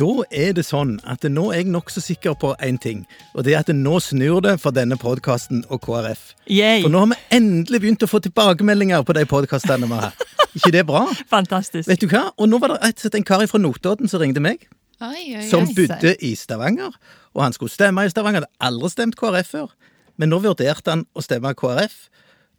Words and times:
Da 0.00 0.08
er 0.32 0.54
det 0.56 0.62
sånn 0.64 0.94
at 1.04 1.26
nå 1.28 1.50
er 1.52 1.60
jeg 1.60 1.72
nokså 1.74 2.00
sikker 2.00 2.36
på 2.40 2.54
én 2.64 2.78
ting. 2.80 3.02
Og 3.34 3.44
det 3.44 3.52
er 3.52 3.60
at 3.60 3.72
nå 3.76 3.98
snur 4.00 4.40
det 4.46 4.54
for 4.62 4.72
denne 4.72 4.96
podkasten 5.00 5.60
og 5.68 5.82
KrF. 5.84 6.30
Yay. 6.48 6.80
For 6.86 6.92
nå 6.92 7.02
har 7.02 7.10
vi 7.10 7.18
endelig 7.36 7.82
begynt 7.82 8.06
å 8.06 8.08
få 8.08 8.22
tilbakemeldinger 8.24 9.04
på 9.04 9.16
de 9.18 9.26
podkastene 9.28 9.90
vi 9.90 9.98
har. 10.00 10.16
ikke 10.56 10.72
det 10.78 10.86
bra? 10.88 11.04
Fantastisk. 11.34 11.90
Vet 11.90 12.00
du 12.00 12.08
hva? 12.08 12.30
Og 12.40 12.48
nå 12.48 12.62
var 12.62 12.72
det 12.72 12.80
rett 12.80 12.96
og 12.96 13.04
slett 13.04 13.20
en 13.20 13.28
kar 13.28 13.44
fra 13.50 13.60
Notodden 13.60 14.08
som 14.08 14.24
ringte 14.24 14.40
meg. 14.40 14.64
Oi, 15.04 15.36
oi, 15.36 15.44
Som 15.48 15.68
bodde 15.76 16.16
i 16.24 16.32
Stavanger. 16.36 16.96
Og 17.36 17.44
han 17.44 17.56
skulle 17.56 17.72
stemme 17.72 18.04
i 18.08 18.12
Stavanger. 18.12 18.46
Hadde 18.48 18.70
aldri 18.70 18.94
stemt 18.94 19.20
KrF 19.20 19.52
før. 19.52 19.70
Men 20.16 20.32
nå 20.32 20.40
vurderte 20.44 20.96
han 20.96 21.04
å 21.12 21.24
stemme 21.24 21.52
KrF. 21.56 22.06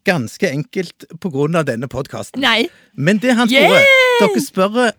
Ganske 0.05 0.49
enkelt 0.49 1.09
av 1.09 1.65
denne 1.65 1.89
podkasten. 1.89 2.41
Men 2.93 3.21
det 3.21 3.33
han 3.37 3.49
spør, 3.49 3.81
dere 4.21 4.41
spør 4.45 4.91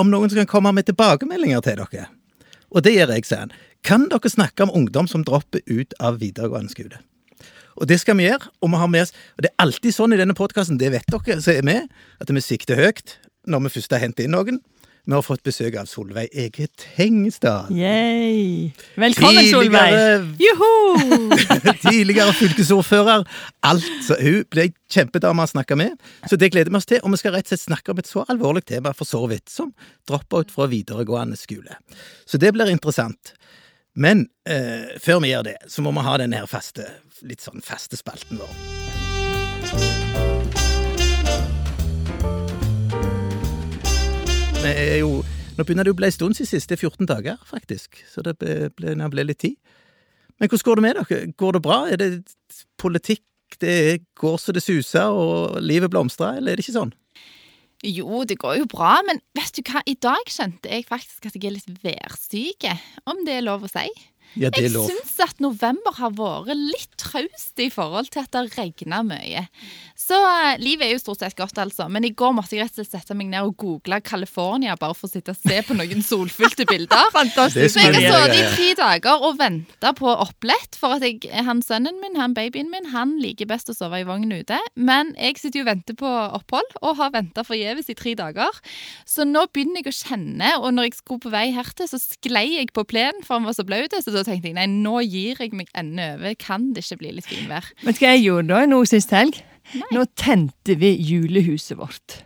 om 0.00 0.10
noen 0.10 0.30
som 0.30 0.42
kan 0.42 0.50
komme 0.50 0.74
med 0.74 0.88
tilbakemeldinger 0.88 1.62
til 1.64 1.80
dere. 1.80 2.08
Og 2.74 2.82
det 2.82 2.94
gjør 2.96 3.14
jeg, 3.14 3.26
sier 3.28 3.44
han. 3.44 3.56
Kan 3.86 4.08
dere 4.10 4.30
snakke 4.32 4.64
om 4.64 4.72
ungdom 4.74 5.08
som 5.10 5.24
dropper 5.26 5.62
ut 5.68 5.94
av 6.00 6.18
videregående 6.22 6.72
skole? 6.72 7.00
Og 7.74 7.88
det 7.90 7.98
skal 8.02 8.18
vi 8.18 8.28
gjøre. 8.28 8.50
Og 8.62 8.70
vi 8.70 8.80
har 8.80 8.90
med 8.90 9.02
oss 9.02 9.12
Og 9.36 9.42
det 9.42 9.50
er 9.50 9.62
alltid 9.64 9.94
sånn 9.94 10.14
i 10.14 10.20
denne 10.20 10.36
podkasten, 10.38 10.78
det 10.78 10.92
vet 10.94 11.10
dere 11.10 11.40
som 11.42 11.54
er 11.54 11.66
med, 11.66 11.90
at 12.20 12.30
vi 12.30 12.42
sikter 12.42 12.78
høyt 12.78 13.18
når 13.46 13.66
vi 13.66 13.74
først 13.74 13.92
har 13.92 14.00
hentet 14.00 14.24
inn 14.24 14.32
noen. 14.32 14.62
Vi 15.06 15.12
har 15.12 15.20
fått 15.22 15.42
besøk 15.44 15.74
av 15.76 15.84
Solveig 15.84 16.30
Ege 16.32 16.64
Tengstad. 16.80 17.68
Yay. 17.76 18.70
Velkommen, 18.96 19.50
Solveig. 19.50 19.92
Tidligere- 19.92 20.36
Juhu! 20.40 21.34
Tidligere 21.90 22.32
fylkesordfører. 22.38 23.26
Alt, 23.68 23.84
så 24.06 24.16
hun 24.16 24.46
ble 24.48 24.64
ei 24.64 24.72
kjempedame 24.94 25.44
å 25.44 25.50
snakke 25.50 25.76
med. 25.76 26.00
Så 26.24 26.38
det 26.40 26.48
gleder 26.54 26.72
vi 26.72 26.80
oss 26.80 26.88
til. 26.88 27.02
Og 27.04 27.12
vi 27.12 27.20
skal 27.20 27.36
rett 27.36 27.44
og 27.44 27.52
slett 27.52 27.66
snakke 27.66 27.92
om 27.92 28.00
et 28.00 28.08
så 28.08 28.24
alvorlig 28.32 28.64
tema 28.64 28.94
for 28.96 29.04
så 29.08 29.20
vidt 29.28 29.52
som 29.52 29.74
dropout 30.08 30.48
fra 30.54 30.70
videregående 30.72 31.36
skole. 31.36 31.76
Så 32.24 32.40
det 32.40 32.54
blir 32.56 32.72
interessant. 32.72 33.34
Men 33.94 34.24
eh, 34.48 34.96
før 35.04 35.20
vi 35.20 35.34
gjør 35.34 35.44
det, 35.52 35.58
så 35.68 35.84
må 35.84 35.92
vi 35.94 36.08
ha 36.08 36.16
denne 36.24 36.40
her 36.40 36.48
faste, 36.50 36.88
litt 37.28 37.44
sånn 37.44 37.60
faste 37.62 38.00
spalten 38.00 38.40
vår. 38.40 40.23
Er 44.64 45.00
jo 45.02 45.22
Nå 45.54 45.62
begynner 45.62 45.86
det 45.86 45.92
å 45.94 45.98
bli 45.98 46.08
en 46.08 46.14
stund 46.14 46.34
siden 46.34 46.50
sist. 46.50 46.66
Det 46.66 46.74
er 46.74 46.88
14 46.88 47.06
dager, 47.06 47.36
faktisk. 47.46 48.00
Så 48.10 48.24
det 48.26 48.32
ble, 48.40 48.72
ble, 48.74 48.96
ble 49.12 49.24
litt 49.28 49.38
tid. 49.38 49.54
Men 50.42 50.50
hvordan 50.50 50.66
går 50.66 50.80
det 50.80 50.82
med 50.82 50.96
dere? 50.98 51.18
Går 51.38 51.52
det 51.54 51.60
bra? 51.62 51.76
Er 51.86 52.00
det 52.00 52.08
politikk 52.82 53.22
det 53.62 54.02
går 54.18 54.40
så 54.42 54.50
det 54.50 54.64
suser, 54.64 55.14
og 55.14 55.60
livet 55.62 55.92
blomstrer, 55.94 56.40
eller 56.40 56.52
er 56.52 56.58
det 56.58 56.64
ikke 56.66 56.74
sånn? 56.74 56.90
Jo, 57.84 58.24
det 58.26 58.40
går 58.40 58.56
jo 58.62 58.66
bra, 58.70 58.96
men 59.06 59.20
vet 59.36 59.54
du 59.54 59.62
hva? 59.68 59.84
I 59.86 59.94
dag 60.00 60.26
skjønte 60.32 60.72
jeg 60.72 60.88
faktisk 60.88 61.28
at 61.28 61.36
jeg 61.36 61.50
er 61.50 61.56
litt 61.58 61.84
værsyk, 61.84 62.66
om 63.06 63.22
det 63.28 63.38
er 63.38 63.46
lov 63.46 63.66
å 63.66 63.70
si. 63.70 63.86
Ja, 64.34 64.50
det 64.50 64.64
Jeg 64.64 64.72
syns 64.74 65.14
at 65.22 65.40
november 65.42 65.94
har 65.94 66.10
vært 66.16 66.56
litt 66.58 66.94
traust 66.98 67.60
i 67.62 67.68
forhold 67.70 68.10
til 68.10 68.24
at 68.24 68.32
det 68.34 68.56
regner 68.58 69.04
mye. 69.06 69.44
Så 69.98 70.16
eh, 70.18 70.56
livet 70.58 70.88
er 70.88 70.92
jo 70.96 71.02
stort 71.02 71.22
sett 71.22 71.36
godt, 71.38 71.58
altså. 71.62 71.86
Men 71.92 72.04
i 72.06 72.10
går 72.10 72.34
måtte 72.34 72.56
jeg 72.56 72.64
rett 72.66 72.74
og 72.74 72.82
slett 72.82 73.04
sette 73.04 73.16
meg 73.16 73.30
ned 73.30 73.46
og 73.46 73.54
google 73.60 74.00
California 74.04 74.74
bare 74.80 74.96
for 74.98 75.06
å 75.06 75.12
sitte 75.12 75.34
og 75.34 75.38
se 75.38 75.60
på 75.66 75.76
noen 75.78 76.02
solfylte 76.10 76.66
bilder. 76.68 77.10
Fantastisk. 77.14 77.76
Så 77.76 77.84
jeg 77.84 77.94
har 77.94 78.26
sittet 78.26 78.40
i 78.40 78.48
tre 78.56 78.68
dager 78.80 79.22
og 79.24 79.38
venta 79.38 79.94
på 79.96 80.10
opplett, 80.10 80.78
for 80.78 80.96
at 80.96 81.06
jeg, 81.06 81.22
han 81.46 81.62
sønnen 81.64 82.00
min, 82.02 82.18
han 82.18 82.34
babyen 82.36 82.72
min, 82.72 82.90
han 82.94 83.14
liker 83.22 83.48
best 83.50 83.70
å 83.70 83.76
sove 83.76 84.02
i 84.02 84.08
vogn 84.08 84.34
ute. 84.34 84.58
Men 84.74 85.14
jeg 85.14 85.38
sitter 85.40 85.62
jo 85.62 85.66
og 85.68 85.70
venter 85.70 85.98
på 86.00 86.10
opphold, 86.40 86.74
og 86.82 86.98
har 86.98 87.14
venta 87.14 87.46
forgjeves 87.46 87.92
i 87.92 87.98
tre 87.98 88.16
dager. 88.18 88.60
Så 89.08 89.26
nå 89.28 89.46
begynner 89.54 89.84
jeg 89.84 89.94
å 89.94 89.96
kjenne, 90.00 90.52
og 90.58 90.74
når 90.74 90.90
jeg 90.90 90.98
skulle 90.98 91.22
på 91.22 91.32
vei 91.34 91.46
hertil, 91.54 91.88
så 91.90 92.02
sklei 92.02 92.46
jeg 92.56 92.74
på 92.74 92.86
plenen, 92.90 93.22
for 93.24 93.38
han 93.38 93.46
var 93.46 93.56
så 93.56 93.66
blaut. 93.66 93.94
Så 94.14 94.20
da 94.22 94.28
tenkte 94.28 94.46
jeg 94.46 94.54
nei, 94.54 94.68
nå 94.70 95.00
gir 95.02 95.40
jeg 95.42 95.50
meg 95.58 95.72
ende 95.74 96.04
over. 96.14 96.36
Kan 96.38 96.68
det 96.76 96.84
ikke 96.84 97.00
bli 97.00 97.16
litt 97.16 97.26
finvær? 97.26 97.66
Vet 97.82 97.98
du 97.98 98.04
hva 98.04 98.12
jeg 98.12 98.20
gjorde 98.28 98.52
da 98.52 98.68
nå 98.70 98.78
sist 98.86 99.10
helg? 99.10 99.40
Nå 99.90 100.04
tente 100.14 100.76
vi 100.78 100.92
julehuset 101.02 101.74
vårt. 101.80 102.20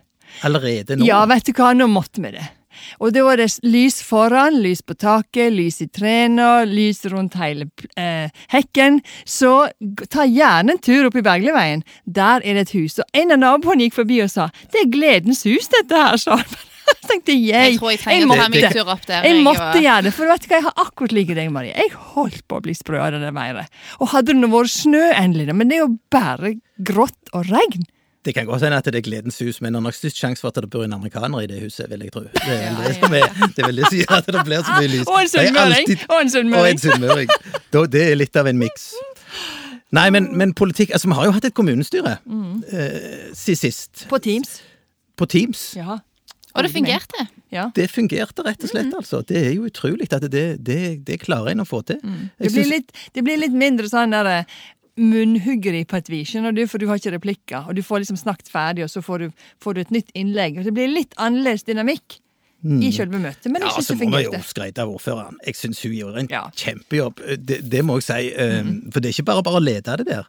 Allerede 0.45 0.99
nå? 0.99 1.07
Ja, 1.07 1.23
vet 1.25 1.49
du 1.49 1.55
hva, 1.57 1.71
nå 1.73 1.87
måtte 1.89 2.21
vi 2.21 2.35
det. 2.35 2.45
Og 3.01 3.15
da 3.15 3.23
var 3.25 3.41
det 3.41 3.47
lys 3.65 3.97
foran, 4.05 4.61
lys 4.61 4.83
på 4.85 4.93
taket, 5.01 5.49
lys 5.49 5.81
i 5.81 5.89
trærne, 5.89 6.67
lys 6.69 7.01
rundt 7.09 7.39
hele 7.41 7.65
eh, 7.97 8.29
hekken. 8.53 9.01
Så 9.25 9.53
ta 10.13 10.29
gjerne 10.29 10.77
en 10.77 10.83
tur 10.85 11.09
opp 11.09 11.17
i 11.17 11.25
Bergleveien. 11.25 11.81
Der 12.05 12.45
er 12.45 12.61
det 12.61 12.67
et 12.69 12.77
hus. 12.77 12.99
Og 13.01 13.17
en 13.17 13.33
av 13.33 13.41
naboene 13.41 13.89
gikk 13.89 13.97
forbi 14.03 14.21
og 14.21 14.29
sa 14.29 14.51
'Det 14.69 14.85
er 14.85 14.91
Gledens 14.93 15.41
hus, 15.49 15.73
dette 15.73 15.97
her', 15.97 16.21
sa 16.21 16.37
han. 16.37 16.59
Jeg 16.89 17.07
tenkte 17.11 17.33
jeg, 17.35 17.71
Jeg 17.73 17.77
tror 17.79 17.91
jeg 17.93 17.99
trenger 18.03 18.25
å 18.25 18.29
ha 18.29 18.49
meg 18.49 18.59
måtte- 18.61 18.65
en 18.69 18.73
tur 18.79 18.91
opp 18.93 19.05
der. 19.05 19.23
jeg 19.23 19.35
jeg, 19.35 19.43
måtte 19.45 19.69
og- 19.69 19.83
gjøre 19.83 20.03
det, 20.03 20.13
for 20.13 20.25
vet 20.31 20.41
du 20.41 20.47
hva, 20.47 20.55
jeg 20.59 20.63
har 20.67 20.73
akkurat 20.85 21.11
like 21.17 21.35
deg, 21.35 21.51
Marie. 21.51 21.73
Jeg 21.75 21.91
holdt 22.15 22.43
på 22.47 22.57
å 22.59 22.61
bli 22.65 22.73
sprø 22.77 22.99
av 23.01 23.11
det 23.17 23.33
været. 23.33 23.67
Og 23.99 24.07
hadde 24.15 24.33
det 24.33 24.35
nå 24.41 24.49
vært 24.53 24.73
snø 24.75 25.05
endelig, 25.13 25.55
men 25.55 25.67
det 25.71 25.77
er 25.79 25.85
jo 25.87 25.97
bare 26.11 26.53
grått 26.81 27.33
og 27.33 27.49
regn. 27.49 27.87
Det 28.27 28.33
kan 28.35 28.45
godt 28.45 28.61
hende 28.65 28.75
at 28.77 28.83
det 28.83 28.99
er 28.99 29.01
Gledens 29.05 29.37
hus, 29.39 29.61
men 29.63 29.71
det 29.73 29.79
er 29.79 29.83
nok 29.85 29.95
størst 29.95 30.17
sjanse 30.19 30.41
for 30.43 30.49
at 30.51 30.55
det 30.59 30.69
bor 30.69 30.83
en 30.83 30.91
amerikaner 30.93 31.45
i 31.45 31.47
det 31.47 31.61
huset, 31.63 31.87
vil 31.89 32.01
jeg 32.03 32.11
tro. 32.11 32.25
Det 32.35 32.41
er 32.51 32.75
vel 32.75 32.83
det 32.83 32.95
som 32.99 33.13
er, 33.15 33.29
det 33.55 33.65
vil 33.65 33.79
gjør 33.79 34.17
at 34.17 34.25
det 34.27 34.43
blir 34.45 34.59
så 34.67 34.75
mye 34.75 34.89
lys. 34.91 35.07
Og 35.07 35.19
en 35.21 35.29
sunnmøring. 35.31 35.87
alltid- 35.87 36.03
Og 36.09 36.19
en 36.19 36.77
sunnmøring. 36.83 37.29
Det 37.71 38.01
er 38.03 38.15
litt 38.19 38.35
av 38.35 38.47
en 38.51 38.59
miks. 38.59 38.89
Nei, 39.95 40.09
men, 40.13 40.27
men 40.37 40.51
politikk 40.53 40.91
Altså, 40.93 41.07
vi 41.09 41.15
har 41.17 41.25
jo 41.25 41.31
hatt 41.31 41.45
et 41.45 41.53
kommunestyre 41.57 42.19
eh, 42.73 43.31
sist. 43.33 44.03
På 44.11 44.19
Teams. 44.21 44.59
På 45.17 45.25
Teams. 45.25 45.63
Ja. 45.79 45.97
Og 46.59 46.67
det 46.67 46.71
fungerte. 46.75 47.27
Ja. 47.55 47.67
Det 47.73 47.87
fungerte 47.89 48.43
rett 48.45 48.63
og 48.67 48.69
slett, 48.69 48.91
altså. 48.93 49.23
Det 49.25 49.39
er 49.47 49.53
jo 49.55 49.65
utrolig 49.69 50.05
at 50.13 50.27
det, 50.29 50.43
det, 50.63 50.79
det 51.07 51.19
klarer 51.23 51.55
en 51.55 51.63
å 51.63 51.67
få 51.67 51.79
til. 51.87 51.97
Det 52.37 52.51
blir, 52.53 52.67
litt, 52.69 52.91
det 53.15 53.23
blir 53.25 53.39
litt 53.41 53.55
mindre 53.57 53.89
sånn 53.89 54.13
der 54.13 54.45
munnhuggeri 54.99 55.85
på 55.87 55.97
et 55.99 56.09
vis, 56.11 56.29
skjønner 56.33 56.51
du, 56.55 56.65
for 56.67 56.81
du 56.81 56.87
har 56.89 56.99
ikke 56.99 57.13
replikker. 57.15 57.69
Og 57.69 57.77
du 57.77 57.83
får 57.85 58.03
liksom 58.03 58.19
snakket 58.19 58.49
ferdig, 58.51 58.83
og 58.85 58.91
så 58.91 59.01
får 59.05 59.23
du, 59.23 59.43
får 59.63 59.77
du 59.77 59.81
et 59.85 59.93
nytt 59.95 60.09
innlegg. 60.19 60.59
Og 60.59 60.67
Det 60.67 60.73
blir 60.75 60.91
litt 60.91 61.15
annerledes 61.17 61.63
dynamikk 61.69 62.19
i 62.59 62.89
selve 62.91 63.15
møtet, 63.23 63.47
men 63.53 63.63
Ja, 63.63 63.69
jeg 63.71 63.85
så 63.85 63.93
syns 63.93 64.01
det 64.01 64.07
må 64.11 64.17
vi 64.17 64.23
jo 64.25 64.31
fungerte. 64.33 64.49
skryte 64.49 64.83
av 64.83 64.89
ordføreren. 64.91 65.37
Jeg 65.47 65.55
syns 65.55 65.79
hun 65.85 65.93
gjorde 65.95 66.19
en 66.19 66.27
Ja. 66.29 66.41
kjempejobb. 66.51 67.21
Det, 67.47 67.61
det 67.71 67.83
må 67.87 67.95
jeg 68.01 68.03
si. 68.09 68.33
eh, 68.35 68.63
For 68.91 68.99
det 68.99 69.05
er 69.09 69.15
ikke 69.15 69.29
bare 69.31 69.43
bare 69.47 69.61
å 69.61 69.63
lede 69.63 69.95
det 70.01 70.07
der. 70.09 70.27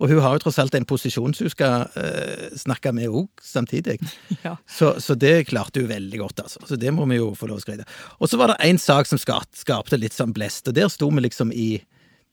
Og 0.00 0.10
hun 0.10 0.20
har 0.24 0.36
jo 0.36 0.42
tross 0.44 0.58
alt 0.62 0.74
en 0.74 0.86
posisjon 0.88 1.34
som 1.36 1.46
hun 1.46 1.52
skal 1.52 1.86
uh, 1.94 2.48
snakke 2.58 2.92
med 2.96 3.12
òg, 3.12 3.28
samtidig. 3.42 3.98
Ja. 4.42 4.56
Så, 4.66 4.96
så 4.98 5.14
det 5.14 5.44
klarte 5.52 5.82
hun 5.82 5.90
veldig 5.90 6.18
godt, 6.18 6.40
altså. 6.42 6.62
Så 6.66 6.74
det 6.80 6.90
må 6.94 7.04
vi 7.06 7.20
jo 7.20 7.28
få 7.38 7.46
lov 7.46 7.60
å 7.60 7.62
skryte. 7.62 7.84
Og 8.18 8.30
så 8.30 8.38
var 8.40 8.50
det 8.50 8.64
én 8.66 8.80
sak 8.80 9.06
som 9.06 9.20
skap, 9.20 9.46
skapte 9.54 9.98
litt 10.00 10.16
sånn 10.16 10.32
blest, 10.34 10.66
og 10.66 10.74
der 10.74 10.90
sto 10.90 11.06
vi 11.12 11.22
liksom 11.22 11.52
i 11.54 11.68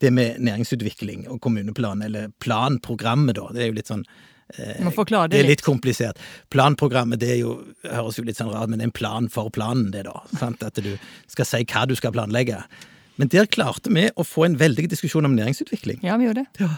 det 0.02 0.09
med 0.16 0.40
næringsutvikling 0.42 1.28
og 1.30 1.42
kommuneplan, 1.44 2.02
eller 2.06 2.31
planprogrammet, 2.42 3.38
da. 3.38 3.50
Det 3.53 3.64
er 3.64 3.72
jo 3.72 3.78
litt 3.78 3.91
sånn 3.91 4.06
Du 4.56 4.86
må 4.88 4.94
forklare 4.96 5.30
det 5.30 5.38
det 5.38 5.44
er 5.44 5.52
litt 5.52 5.66
komplisert. 5.66 6.22
Planprogrammet 6.50 7.22
det 7.22 7.36
jo, 7.41 7.59
høres 7.86 8.18
jo 8.18 8.26
litt 8.26 8.40
sånn 8.40 8.50
rart, 8.53 8.72
men 8.72 8.80
det 8.80 8.88
er 8.88 8.91
en 8.94 9.00
plan 9.02 9.28
for 9.30 9.52
planen, 9.53 9.91
det, 9.94 10.08
da. 10.08 10.24
Sant? 10.40 10.64
At 10.66 10.80
du 10.81 10.96
skal 11.30 11.46
si 11.46 11.66
hva 11.70 11.86
du 11.90 11.94
skal 12.00 12.16
planlegge. 12.16 12.64
Men 13.20 13.30
der 13.30 13.50
klarte 13.52 13.91
vi 13.94 14.08
å 14.16 14.26
få 14.26 14.47
en 14.47 14.56
veldig 14.58 14.88
diskusjon 14.94 15.28
om 15.28 15.36
næringsutvikling. 15.36 16.00
Ja, 16.08 16.16
vi 16.18 16.30
gjorde 16.30 16.47
det. 16.47 16.70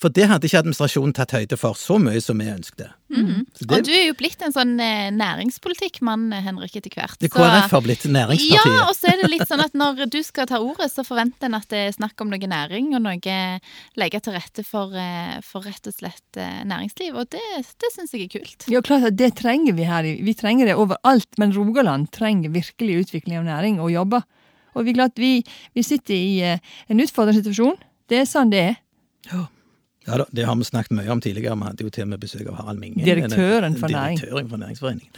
For 0.00 0.08
det 0.16 0.30
hadde 0.30 0.48
ikke 0.48 0.62
administrasjonen 0.62 1.12
tatt 1.12 1.34
høyde 1.36 1.56
for 1.60 1.76
så 1.76 1.98
mye 2.00 2.22
som 2.24 2.38
vi 2.40 2.46
ønskte. 2.48 2.86
Så 3.10 3.66
Og 3.66 3.72
det, 3.72 3.80
du 3.84 3.90
er 3.92 4.06
jo 4.06 4.14
blitt 4.16 4.40
en 4.46 4.54
sånn 4.54 4.78
eh, 4.80 5.10
næringspolitikkmann, 5.12 6.30
eh, 6.32 6.44
Henrik, 6.46 6.76
etter 6.78 6.94
hvert. 6.94 7.18
det 7.20 7.28
så- 7.28 7.36
KrF 7.36 7.74
har 7.74 7.82
blitt 7.84 8.06
næringspartiet. 8.08 8.64
Ja, 8.64 8.86
og 8.88 8.94
så 8.96 9.10
er 9.10 9.20
det 9.20 9.30
litt 9.30 9.48
sånn 9.50 9.60
at 9.60 9.74
når 9.76 10.08
du 10.08 10.22
skal 10.22 10.46
ta 10.46 10.56
ordet, 10.56 10.88
så 10.88 11.04
forventer 11.04 11.50
en 11.50 11.58
at 11.58 11.68
det 11.68 11.82
er 11.88 11.92
snakk 11.92 12.20
om 12.24 12.30
noe 12.30 12.38
næring, 12.38 12.94
og 12.94 13.02
noe 13.02 13.60
legge 14.00 14.22
til 14.22 14.32
rette 14.32 14.64
for, 14.64 14.94
eh, 14.94 15.40
for 15.42 15.60
rett 15.60 15.86
og 15.86 15.92
slett 15.92 16.40
eh, 16.40 16.64
næringsliv. 16.64 17.20
Og 17.20 17.28
det, 17.28 17.44
det 17.60 17.92
syns 17.92 18.12
jeg 18.12 18.30
er 18.30 18.38
kult. 18.38 18.68
Ja, 18.72 18.80
klart 18.80 19.04
at 19.04 19.16
Det 19.20 19.34
trenger 19.36 19.74
vi 19.76 19.84
her. 19.84 20.02
Vi 20.02 20.34
trenger 20.34 20.64
det 20.64 20.76
overalt, 20.80 21.28
men 21.36 21.52
Rogaland 21.52 22.10
trenger 22.10 22.48
virkelig 22.48 23.04
utvikling 23.04 23.36
av 23.36 23.44
næring 23.44 23.80
og 23.80 23.92
jobber. 23.92 24.24
Og 24.74 24.84
vi, 24.86 24.90
er 24.90 24.94
glad 24.94 25.12
at 25.12 25.18
vi, 25.18 25.44
vi 25.74 25.82
sitter 25.82 26.14
i 26.14 26.40
eh, 26.40 26.58
en 26.88 27.00
utfordrende 27.00 27.42
situasjon. 27.42 27.76
Det 28.08 28.22
er 28.24 28.24
sånn 28.24 28.50
det 28.50 28.68
er. 28.70 28.76
Ja 29.28 29.48
da, 30.18 30.26
det 30.34 30.46
har 30.46 30.56
vi 30.56 30.64
snakket 30.64 30.96
mye 30.96 31.10
om 31.12 31.20
tidligere. 31.20 31.56
Vi 31.56 31.68
hadde 31.68 31.86
jo 31.86 31.90
til 31.94 32.02
og 32.02 32.08
med 32.08 32.20
besøk 32.20 32.46
av 32.48 32.58
Harald 32.60 32.82
Minge. 32.82 33.04
Direktøren 33.04 33.76
for 33.78 33.88
næring. 33.92 34.18
Direktøren 34.18 34.50
for 34.50 34.56
Næringsforeningen. 34.56 35.08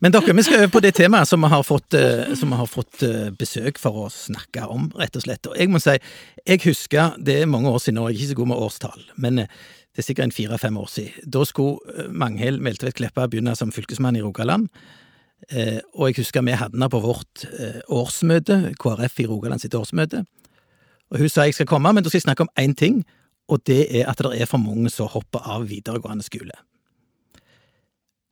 Men 0.00 0.14
dere, 0.14 0.32
vi 0.32 0.42
skal 0.46 0.62
øve 0.62 0.72
på 0.72 0.80
det 0.80 0.94
temaet 0.96 1.28
som 1.28 1.42
vi 1.44 1.48
har 1.52 1.62
fått, 1.62 1.94
eh, 1.94 2.30
som 2.34 2.48
vi 2.48 2.56
har 2.56 2.68
fått 2.68 3.02
eh, 3.04 3.28
besøk 3.36 3.76
for 3.78 4.06
å 4.06 4.12
snakke 4.12 4.64
om, 4.64 4.86
rett 4.96 5.16
og 5.16 5.26
slett. 5.26 5.50
Og 5.50 5.58
jeg 5.60 5.68
må 5.68 5.80
si, 5.82 5.98
jeg 6.46 6.62
husker, 6.64 7.18
det 7.20 7.42
er 7.42 7.50
mange 7.50 7.68
år 7.68 7.82
siden 7.84 7.98
nå, 8.00 8.06
jeg 8.08 8.16
er 8.16 8.22
ikke 8.22 8.30
så 8.30 8.38
god 8.38 8.48
med 8.48 8.62
årstall, 8.64 9.04
men 9.20 9.42
eh, 9.42 9.52
det 9.92 10.00
er 10.00 10.06
sikkert 10.06 10.30
en 10.30 10.32
fire-fem 10.32 10.78
år 10.80 10.88
siden. 10.88 11.28
Da 11.36 11.44
skulle 11.44 12.08
Manghild 12.08 12.64
Meltvedt 12.64 12.96
Kleppa 12.96 13.28
begynne 13.28 13.52
som 13.58 13.74
fylkesmann 13.74 14.16
i 14.16 14.22
Rogaland. 14.24 14.70
Og 15.98 16.04
jeg 16.06 16.20
husker 16.20 16.44
vi 16.46 16.54
hadde 16.54 16.76
henne 16.76 16.86
på 16.92 17.00
vårt 17.02 17.42
årsmøte, 17.90 18.76
KrF 18.78 19.18
i 19.18 19.26
Rogaland 19.26 19.64
sitt 19.64 19.74
årsmøte. 19.74 20.22
Og 21.10 21.18
hun 21.18 21.32
sa 21.32 21.48
jeg 21.48 21.56
skal 21.58 21.66
komme, 21.66 21.90
men 21.90 22.06
da 22.06 22.12
skal 22.12 22.20
jeg 22.20 22.28
snakke 22.28 22.46
om 22.46 22.52
én 22.54 22.76
ting, 22.78 23.00
og 23.50 23.62
det 23.66 23.84
er 23.90 24.10
at 24.10 24.20
det 24.22 24.38
er 24.38 24.48
for 24.48 24.62
mange 24.62 24.90
som 24.92 25.10
hopper 25.10 25.42
av 25.44 25.68
videregående 25.70 26.26
skole. 26.26 26.56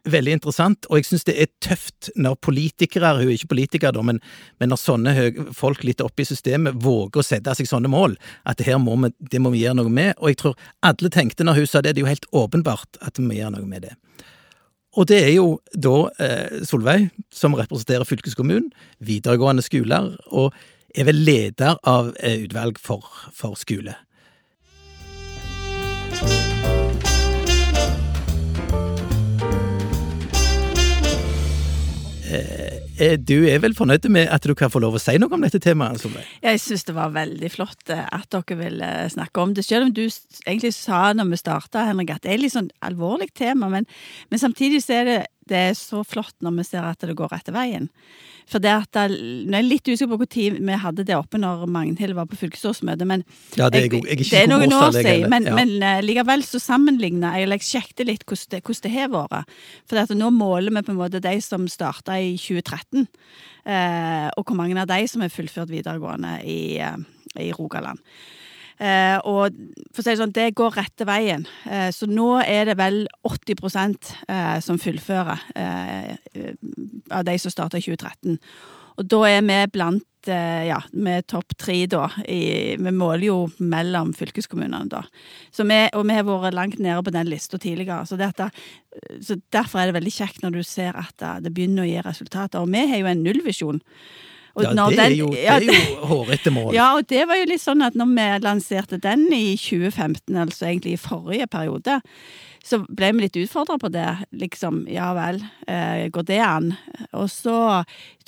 veldig 0.08 0.32
interessant, 0.38 0.86
og 0.88 0.96
jeg 0.96 1.04
syns 1.04 1.26
det 1.28 1.34
er 1.36 1.50
tøft 1.60 2.08
når 2.16 2.38
politikere, 2.40 3.10
hun 3.18 3.26
er 3.26 3.34
ikke 3.34 3.50
politiker 3.50 3.92
da, 3.92 4.00
men, 4.00 4.22
men 4.56 4.70
når 4.72 4.80
sånne 4.80 5.12
folk 5.52 5.82
litt 5.84 6.00
oppe 6.00 6.24
i 6.24 6.28
systemet 6.28 6.78
våger 6.80 7.20
å 7.20 7.26
sette 7.26 7.52
seg 7.58 7.68
sånne 7.68 7.90
mål, 7.92 8.16
at 8.48 8.56
det 8.56 8.70
her 8.70 8.78
må 8.80 8.96
vi, 9.02 9.10
det 9.20 9.42
må 9.42 9.52
vi 9.52 9.66
gjøre 9.66 9.82
noe 9.82 9.92
med. 9.92 10.14
Og 10.16 10.32
jeg 10.32 10.40
tror 10.40 10.56
alle 10.80 11.12
tenkte 11.12 11.44
når 11.44 11.60
hun 11.60 11.68
sa 11.68 11.82
det, 11.84 11.92
det 11.92 12.00
er 12.00 12.06
jo 12.06 12.14
helt 12.14 12.30
åpenbart 12.32 13.02
at 13.04 13.20
vi 13.20 13.26
må 13.26 13.36
gjøre 13.36 13.58
noe 13.58 13.68
med 13.68 13.84
det. 13.84 13.92
Og 14.96 15.10
det 15.10 15.20
er 15.26 15.34
jo 15.34 15.48
da 15.76 15.96
eh, 16.24 16.58
Solveig, 16.64 17.10
som 17.28 17.58
representerer 17.58 18.08
fylkeskommunen, 18.08 18.72
videregående 19.04 19.66
skoler, 19.66 20.14
og 20.32 20.56
er 20.96 21.10
vel 21.10 21.20
leder 21.20 21.76
av 21.84 22.14
eh, 22.16 22.46
utvalg 22.46 22.80
for, 22.80 23.04
for 23.36 23.58
skole. 23.60 23.92
Du 32.98 33.36
er 33.46 33.60
vel 33.62 33.76
fornøyd 33.78 34.08
med 34.12 34.28
at 34.32 34.46
du 34.46 34.54
kan 34.58 34.72
få 34.72 34.82
lov 34.82 34.96
å 34.98 35.02
si 35.02 35.14
noe 35.20 35.34
om 35.34 35.44
dette 35.44 35.60
temaet? 35.62 36.02
Solveig? 36.02 36.26
Jeg 36.42 36.62
syns 36.62 36.86
det 36.88 36.94
var 36.96 37.14
veldig 37.14 37.50
flott 37.54 37.92
eh, 37.94 38.04
at 38.04 38.28
dere 38.34 38.58
ville 38.58 38.92
snakke 39.14 39.44
om 39.44 39.54
det. 39.54 39.64
Selv 39.66 39.88
om 39.88 39.94
du 39.94 40.04
egentlig 40.04 40.74
sa 40.76 41.08
når 41.16 41.32
vi 41.32 41.40
starta, 41.40 41.86
Henrik, 41.88 42.14
at 42.16 42.24
det 42.26 42.34
er 42.34 42.42
litt 42.42 42.56
sånn 42.56 42.72
alvorlig 42.84 43.30
tema, 43.38 43.70
men, 43.72 43.88
men 44.32 44.42
samtidig 44.42 44.82
så 44.84 45.00
er 45.00 45.10
det 45.10 45.18
det 45.48 45.60
er 45.70 45.76
så 45.78 46.02
flott 46.04 46.36
når 46.44 46.58
vi 46.58 46.66
ser 46.68 46.84
at 46.84 47.04
det 47.04 47.16
går 47.16 47.32
rette 47.32 47.54
veien. 47.54 47.88
For 48.48 48.62
det 48.64 48.70
at 48.72 48.98
Nå 49.12 49.52
er 49.52 49.60
jeg 49.60 49.68
litt 49.68 49.90
usikker 49.90 50.16
på 50.16 50.26
når 50.28 50.60
vi 50.64 50.78
hadde 50.82 51.04
det 51.08 51.16
oppe 51.16 51.40
når 51.40 51.66
Magnhild 51.70 52.14
var 52.16 52.28
på 52.30 52.38
fylkesårsmøte, 52.40 53.04
men 53.08 53.24
ja, 53.58 53.68
det, 53.68 53.82
er, 53.82 53.86
jeg, 53.88 54.04
jeg 54.06 54.16
er 54.16 54.22
det 54.24 54.40
er 54.40 54.50
noen 54.50 54.74
år 54.76 54.94
siden. 54.96 55.28
Men, 55.32 55.48
ja. 55.50 55.56
men 55.58 55.74
uh, 55.82 55.98
likevel 56.04 56.44
så 56.46 56.60
sammenligna 56.62 57.34
jeg, 57.36 57.48
eller 57.48 57.60
jeg 57.60 57.68
sjekket 57.68 58.08
litt 58.08 58.24
hvordan 58.28 58.56
det, 58.56 58.78
det 58.86 58.94
har 58.94 59.12
vært. 59.12 59.58
For 59.90 60.00
at 60.00 60.14
nå 60.16 60.30
måler 60.34 60.72
vi 60.72 60.84
på 60.86 60.94
en 60.94 61.00
måte 61.00 61.22
de 61.24 61.34
som 61.44 61.68
starta 61.70 62.16
i 62.20 62.34
2013, 62.40 63.04
uh, 63.04 63.72
eh, 63.74 64.26
og 64.32 64.48
hvor 64.48 64.58
mange 64.58 64.78
av 64.80 64.88
de 64.90 65.02
som 65.10 65.24
er 65.24 65.32
fullført 65.32 65.72
videregående 65.72 66.38
i, 66.48 66.60
uh, 66.80 66.96
i 67.40 67.52
Rogaland. 67.56 68.00
Eh, 68.78 69.18
og 69.26 69.54
for 69.90 70.02
å 70.02 70.04
si 70.04 70.12
det 70.12 70.20
sånn, 70.20 70.34
det 70.34 70.48
går 70.58 70.76
rette 70.78 71.06
veien. 71.08 71.44
Eh, 71.66 71.88
så 71.94 72.06
nå 72.10 72.30
er 72.44 72.70
det 72.70 72.78
vel 72.78 73.04
80 73.26 74.12
eh, 74.28 74.58
som 74.64 74.78
fullfører 74.78 75.46
av 77.10 77.24
de 77.26 77.38
som 77.42 77.54
starta 77.54 77.80
i 77.80 77.84
2013. 77.84 78.38
Og 78.98 79.06
da 79.06 79.18
er 79.30 79.42
vi 79.46 79.58
blant 79.74 80.04
ja, 80.28 80.76
med 80.92 81.24
topp 81.30 81.54
tre, 81.56 81.76
da. 81.88 82.08
I, 82.28 82.74
vi 82.76 82.90
måler 82.92 83.22
jo 83.28 83.36
mellom 83.62 84.10
fylkeskommunene, 84.12 84.90
da. 84.90 85.04
Vi, 85.54 85.78
og 85.96 86.02
vi 86.04 86.16
har 86.18 86.26
vært 86.26 86.56
langt 86.58 86.82
nede 86.82 87.00
på 87.06 87.14
den 87.14 87.30
lista 87.30 87.56
tidligere. 87.62 88.02
Så, 88.04 88.18
dette, 88.20 88.50
så, 89.24 89.38
derfor 89.54 89.80
er 89.80 89.88
det 89.88 89.96
veldig 89.96 90.12
kjekt 90.12 90.42
når 90.42 90.58
du 90.58 90.66
ser 90.66 90.98
at 90.98 91.24
det 91.46 91.54
begynner 91.54 91.86
å 91.86 91.88
gi 91.88 92.02
resultater. 92.04 92.60
Og 92.60 92.74
vi 92.74 92.82
har 92.90 93.00
jo 93.00 93.08
en 93.08 93.24
nullvisjon. 93.24 93.80
Ja, 94.64 94.72
det 94.74 95.04
er 95.04 95.14
jo, 95.16 95.30
det 95.34 95.46
er 95.46 95.64
jo 95.68 96.08
hårete 96.10 96.52
mål. 96.54 96.74
Ja, 96.76 96.90
og 96.98 97.08
det 97.10 97.24
var 97.28 97.40
jo 97.40 97.48
litt 97.50 97.62
sånn 97.62 97.84
at 97.86 97.96
når 97.98 98.12
vi 98.14 98.26
lanserte 98.44 99.00
den 99.02 99.26
i 99.34 99.56
2015, 99.60 100.36
altså 100.36 100.68
egentlig 100.68 100.96
i 100.96 101.00
forrige 101.00 101.48
periode, 101.50 102.00
så 102.68 102.80
ble 102.84 103.10
vi 103.14 103.24
litt 103.24 103.38
utfordra 103.40 103.78
på 103.80 103.90
det. 103.92 104.08
Liksom, 104.36 104.82
ja 104.92 105.08
vel, 105.16 105.40
eh, 105.70 106.08
går 106.12 106.26
det 106.28 106.40
an? 106.44 106.72
Og 107.16 107.30
så 107.32 107.56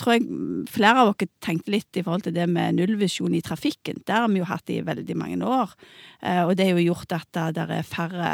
tror 0.01 0.17
jeg 0.17 0.29
flere 0.71 1.05
av 1.05 1.13
dere 1.13 1.29
tenkte 1.45 1.75
litt 1.75 2.01
i 2.01 2.05
forhold 2.07 2.25
til 2.29 2.37
det 2.39 2.47
med 2.49 2.79
nullvisjon 2.79 3.37
i 3.37 3.43
trafikken. 3.45 4.01
Der 4.09 4.25
har 4.25 4.33
vi 4.33 4.41
jo 4.41 4.49
hatt 4.49 4.67
det 4.71 4.81
i 4.81 4.87
veldig 4.87 5.19
mange 5.19 5.45
år, 5.45 5.77
eh, 6.23 6.43
og 6.47 6.57
det 6.57 6.71
har 6.71 6.79
jo 6.79 6.91
gjort 6.93 7.19
at 7.19 7.45
det 7.57 7.69
er 7.69 7.87
færre 7.87 8.33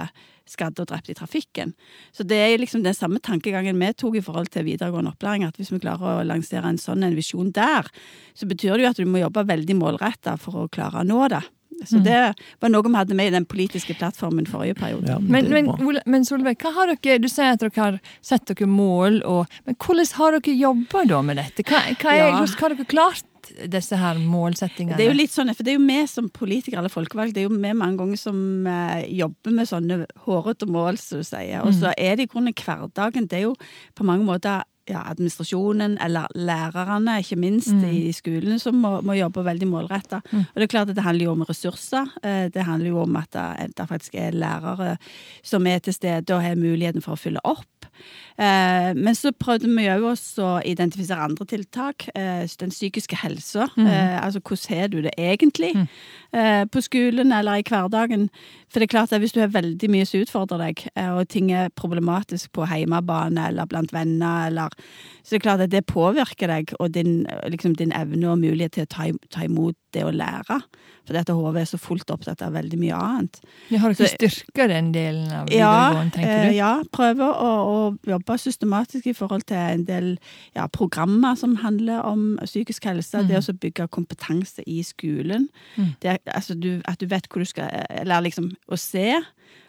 skadde 0.50 0.84
og 0.84 0.90
drept 0.90 1.10
i 1.10 1.16
trafikken. 1.19 1.75
Så 2.14 2.26
det 2.26 2.38
er 2.38 2.60
liksom 2.60 2.84
den 2.84 2.96
samme 2.96 3.20
tankegangen 3.22 3.78
vi 3.81 3.93
tok 3.98 4.19
i 4.20 4.25
forhold 4.25 4.50
til 4.54 4.66
videregående 4.69 5.12
opplæring, 5.14 5.46
at 5.46 5.58
hvis 5.58 5.72
vi 5.75 5.82
klarer 5.82 6.20
å 6.20 6.26
lansere 6.26 6.70
en 6.70 6.81
sånn 6.81 7.04
en 7.06 7.19
visjon 7.19 7.52
der, 7.54 7.90
så 8.34 8.48
betyr 8.48 8.76
det 8.76 8.87
jo 8.87 8.94
at 8.94 9.02
du 9.02 9.10
må 9.10 9.22
jobbe 9.22 9.46
veldig 9.48 9.78
målretta 9.78 10.37
for 10.40 10.64
å 10.64 10.70
klare 10.72 11.02
å 11.02 11.06
nå 11.06 11.26
det. 11.34 11.44
Så 11.84 11.98
det 12.00 12.20
var 12.62 12.70
noe 12.72 12.87
vi 12.87 12.96
hadde 12.96 13.16
med 13.19 13.28
i 13.28 13.34
den 13.34 13.44
politiske 13.44 13.94
plattformen 13.98 14.46
forrige 14.48 14.78
periode. 14.78 15.10
Ja, 15.10 15.19
men, 15.20 15.50
men, 15.52 16.00
men, 16.08 16.25
Solveig, 16.25 16.56
hva 16.64 16.72
har 16.72 16.93
dere, 16.94 17.19
du 17.20 17.28
sier 17.28 17.52
at 17.52 17.60
dere 17.60 17.76
har 17.76 17.98
sett 18.25 18.46
dere 18.48 18.69
mål, 18.70 19.20
og, 19.28 19.58
men 19.69 19.76
hvordan 19.76 20.08
har 20.16 20.38
dere 20.38 20.56
jobba 20.56 21.04
da 21.10 21.22
med 21.26 21.40
dette? 21.43 21.66
Hva, 21.69 21.82
hva, 22.00 22.14
er, 22.14 22.31
ja. 22.32 22.40
hva 22.40 22.62
har 22.62 22.76
dere 22.78 22.88
klart 22.88 23.28
disse 23.72 23.98
her 24.00 24.20
målsettingene? 24.20 24.98
Det 24.98 25.06
er 25.06 25.12
jo 25.12 25.19
litt 25.19 25.34
sånn, 25.34 25.52
for 25.54 25.66
det 25.66 25.75
er 25.75 25.78
jo 25.78 25.87
vi 25.87 25.98
som 26.10 26.31
politikere 26.32 26.82
eller 26.82 26.93
folkevalgte, 26.93 27.38
det 27.38 27.44
er 27.44 27.48
jo 27.48 27.56
vi 27.56 27.75
mange 27.75 28.00
ganger 28.00 28.20
som 28.20 28.38
eh, 28.70 29.04
jobber 29.16 29.56
med 29.56 29.70
sånne 29.70 30.00
hårete 30.26 30.69
mål, 30.70 31.00
som 31.02 31.22
du 31.22 31.28
sier. 31.28 31.60
Og 31.62 31.75
så 31.76 31.90
mm. 31.90 31.98
er 31.98 32.16
det 32.16 32.26
i 32.26 32.32
grunnen 32.32 32.56
hverdagen. 32.56 33.28
Det 33.31 33.40
er 33.40 33.46
jo 33.48 33.54
på 33.96 34.06
mange 34.06 34.26
måter 34.28 34.64
ja, 34.87 35.02
administrasjonen 35.10 35.96
eller 36.02 36.31
lærerne, 36.38 37.19
ikke 37.22 37.38
minst 37.40 37.72
mm. 37.75 37.84
i 37.90 38.12
skolen, 38.14 38.60
som 38.62 38.78
må, 38.81 39.00
må 39.06 39.16
jobbe 39.19 39.44
veldig 39.46 39.69
målretta. 39.70 40.20
Mm. 40.31 40.44
Og 40.44 40.60
det 40.60 40.66
er 40.66 40.72
klart 40.72 40.93
at 40.93 40.98
det 40.98 41.06
handler 41.06 41.26
jo 41.26 41.34
om 41.34 41.46
ressurser. 41.48 42.12
Eh, 42.22 42.46
det 42.54 42.66
handler 42.66 42.93
jo 42.93 43.02
om 43.02 43.19
at 43.19 43.32
det, 43.34 43.72
det 43.78 43.88
faktisk 43.90 44.14
er 44.20 44.37
lærere 44.37 44.94
som 45.43 45.66
er 45.66 45.82
til 45.82 45.96
stede 45.96 46.34
og 46.34 46.44
har 46.44 46.58
muligheten 46.60 47.04
for 47.04 47.16
å 47.16 47.20
fylle 47.20 47.43
opp. 47.44 47.90
Eh, 48.37 48.91
men 48.97 49.17
så 49.17 49.33
prøvde 49.33 49.69
vi 49.71 49.87
òg 49.88 50.05
å 50.05 50.50
identifisere 50.69 51.25
andre 51.25 51.47
tiltak. 51.49 52.09
Eh, 52.15 52.44
den 52.61 52.73
psykiske 52.75 53.17
helsa. 53.23 53.71
Mm. 53.77 53.87
Eh, 53.87 54.17
altså 54.25 54.41
hvordan 54.41 54.81
har 54.81 54.93
du 54.93 55.00
det 55.06 55.15
egentlig 55.17 55.73
mm. 55.77 56.69
på 56.73 56.81
skolen 56.85 57.33
eller 57.33 57.61
i 57.61 57.65
hverdagen? 57.67 58.29
For 58.69 58.81
det 58.81 58.88
er 58.88 58.93
klart 58.93 59.12
at 59.12 59.23
hvis 59.23 59.33
du 59.33 59.41
har 59.41 59.55
veldig 59.55 59.88
mye 59.91 60.06
som 60.06 60.21
utfordrer 60.21 60.61
deg, 60.67 60.83
og 61.15 61.29
ting 61.33 61.53
er 61.55 61.73
problematisk 61.77 62.53
på 62.53 62.67
hjemmebane 62.67 63.47
eller 63.49 63.69
blant 63.71 63.93
venner, 63.94 64.50
eller, 64.50 64.75
så 65.23 65.37
det 65.37 65.39
er 65.39 65.44
klart 65.47 65.65
at 65.65 65.73
det 65.73 65.87
påvirker 65.87 66.50
deg 66.50 66.75
og 66.81 66.93
din, 66.93 67.25
liksom 67.49 67.77
din 67.79 67.94
evne 67.97 68.29
og 68.29 68.43
mulighet 68.43 68.77
til 68.77 68.89
å 68.89 68.93
ta, 68.93 69.09
ta 69.32 69.47
imot 69.47 69.79
det 69.97 70.05
å 70.05 70.12
lære. 70.12 70.61
For 71.06 71.15
dette 71.15 71.35
hodet 71.37 71.62
er 71.62 71.69
så 71.71 71.79
fullt 71.79 72.11
opptatt 72.11 72.43
av 72.43 72.56
veldig 72.56 72.79
mye 72.81 72.99
annet. 72.99 73.39
Ja, 73.71 73.81
har 73.85 73.94
dere 73.94 74.11
styrka 74.11 74.67
den 74.71 74.91
delen 74.94 75.31
av 75.31 75.47
videregående, 75.50 76.15
tenker 76.17 76.49
du? 76.49 76.56
Ja, 76.56 76.73
prøver 76.93 77.31
å, 77.31 77.53
å, 77.71 77.77
jobbe 78.26 78.38
systematisk 78.38 79.06
i 79.06 79.14
forhold 79.14 79.46
til 79.46 79.56
en 79.56 79.84
del 79.87 80.19
ja, 80.55 80.67
programmer 80.67 81.34
som 81.34 81.56
handler 81.56 82.00
om 82.00 82.38
psykisk 82.44 82.84
helse. 82.84 83.23
Mm. 83.23 83.28
Det 83.28 83.38
å 83.38 83.56
bygge 83.61 83.88
kompetanse 83.88 84.62
i 84.67 84.82
skolen. 84.82 85.48
Mm. 85.77 85.94
Det, 86.03 86.19
altså, 86.27 86.55
du, 86.55 86.81
at 86.84 87.01
du 87.01 87.06
vet 87.06 87.27
hvor 87.29 87.41
du 87.41 87.46
skal 87.46 87.69
Eller 87.91 88.20
liksom 88.20 88.55
å 88.69 88.77
se. 88.77 89.22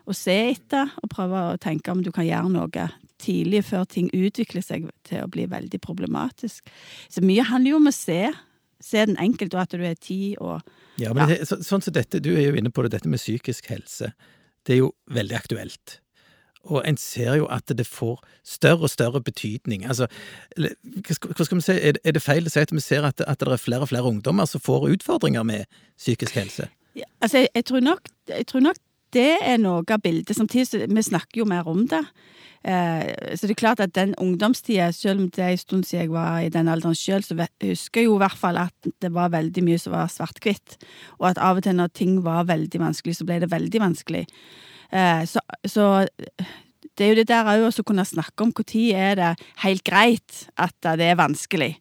Å 0.07 0.13
se 0.13 0.51
etter, 0.53 0.87
og 1.03 1.09
prøve 1.09 1.35
å 1.51 1.57
tenke 1.57 1.91
om 1.91 2.01
du 2.01 2.11
kan 2.11 2.25
gjøre 2.25 2.49
noe 2.49 2.89
tidlig 3.19 3.65
før 3.65 3.83
ting 3.85 4.09
utvikler 4.13 4.61
seg 4.61 4.89
til 5.03 5.23
å 5.23 5.27
bli 5.27 5.47
veldig 5.49 5.79
problematisk. 5.81 6.63
Så 7.09 7.21
mye 7.21 7.43
handler 7.43 7.71
jo 7.71 7.79
om 7.81 7.89
å 7.89 7.95
se 7.95 8.31
se 8.79 9.01
den 9.05 9.17
enkelte, 9.17 9.57
og 9.57 9.63
at 9.63 9.73
du 9.73 9.83
er 9.83 9.95
ti 9.97 10.35
og 10.37 10.61
Ja, 11.01 11.13
men 11.13 11.25
ja. 11.25 11.35
Det, 11.35 11.47
så, 11.49 11.57
sånn 11.65 11.81
som 11.81 11.93
dette, 11.93 12.21
du 12.21 12.35
er 12.35 12.51
jo 12.51 12.57
inne 12.57 12.69
på 12.69 12.85
det, 12.85 12.93
dette 12.93 13.09
med 13.09 13.19
psykisk 13.19 13.69
helse. 13.69 14.11
Det 14.65 14.75
er 14.75 14.83
jo 14.83 14.91
veldig 15.13 15.35
aktuelt. 15.37 15.97
Og 16.63 16.81
en 16.87 16.97
ser 16.97 17.35
jo 17.39 17.45
at 17.51 17.69
det 17.77 17.87
får 17.87 18.21
større 18.45 18.87
og 18.87 18.89
større 18.89 19.21
betydning. 19.21 19.85
Altså, 19.85 20.07
hva 20.57 21.45
skal 21.45 21.57
vi 21.57 21.63
si, 21.63 21.77
er 21.77 21.99
det, 22.01 22.23
feil 22.23 22.47
å 22.47 22.51
si 22.51 22.63
at 22.63 22.73
vi 22.73 22.83
ser 22.83 23.07
at, 23.07 23.21
at, 23.21 23.39
det 23.39 23.53
er 23.53 23.61
flere 23.61 23.85
og 23.85 23.91
flere 23.91 24.09
ungdommer 24.09 24.45
som 24.45 24.63
får 24.63 24.89
utfordringer 24.97 25.43
med 25.47 25.65
psykisk 25.97 26.35
helse? 26.35 26.67
Ja, 26.95 27.07
altså, 27.21 27.45
jeg, 27.45 27.53
jeg, 27.55 27.65
tror 27.65 27.85
nok, 27.85 28.09
jeg 28.29 28.47
tror 28.47 28.65
nok 28.65 28.81
det 29.15 29.37
er 29.41 29.61
noe 29.61 29.85
av 29.87 30.01
bildet. 30.03 30.35
Samtidig 30.35 30.89
vi 30.91 31.05
snakker 31.05 31.43
jo 31.43 31.47
mer 31.47 31.69
om 31.69 31.85
det. 31.87 32.03
Eh, 32.67 33.35
så 33.37 33.47
det 33.47 33.53
er 33.53 33.61
klart 33.61 33.81
at 33.83 33.93
den 33.95 34.15
ungdomstida, 34.19 34.89
selv 34.91 35.21
om 35.21 35.29
det 35.31 35.43
er 35.43 35.53
en 35.53 35.61
stund 35.61 35.85
siden 35.87 36.01
jeg 36.01 36.11
var 36.11 36.39
i 36.43 36.51
den 36.51 36.67
alderen 36.67 36.97
sjøl, 36.97 37.23
så 37.23 37.37
husker 37.63 38.01
jeg 38.01 38.09
jo 38.09 38.17
i 38.17 38.23
hvert 38.25 38.39
fall 38.39 38.59
at 38.59 38.89
det 39.01 39.13
var 39.15 39.31
veldig 39.31 39.63
mye 39.63 39.79
som 39.79 39.95
var 39.95 40.11
svart-hvitt. 40.11 40.79
Og 41.21 41.29
at 41.31 41.39
av 41.39 41.61
og 41.61 41.67
til 41.67 41.77
når 41.77 41.93
ting 41.95 42.19
var 42.25 42.49
veldig 42.49 42.81
vanskelig, 42.81 43.15
så 43.15 43.27
ble 43.29 43.39
det 43.43 43.51
veldig 43.53 43.83
vanskelig. 43.83 44.25
Eh, 44.91 45.23
så, 45.29 45.43
så 45.67 45.87
det 46.97 47.05
er 47.05 47.13
jo 47.13 47.19
det 47.19 47.29
der 47.29 47.47
òg 47.51 47.67
å 47.69 47.87
kunne 47.87 48.05
snakke 48.07 48.45
om 48.45 48.53
når 48.55 48.83
er 48.95 49.17
det 49.19 49.31
helt 49.63 49.85
greit 49.85 50.43
at 50.57 50.75
det 50.97 51.11
er 51.11 51.19
vanskelig. 51.19 51.75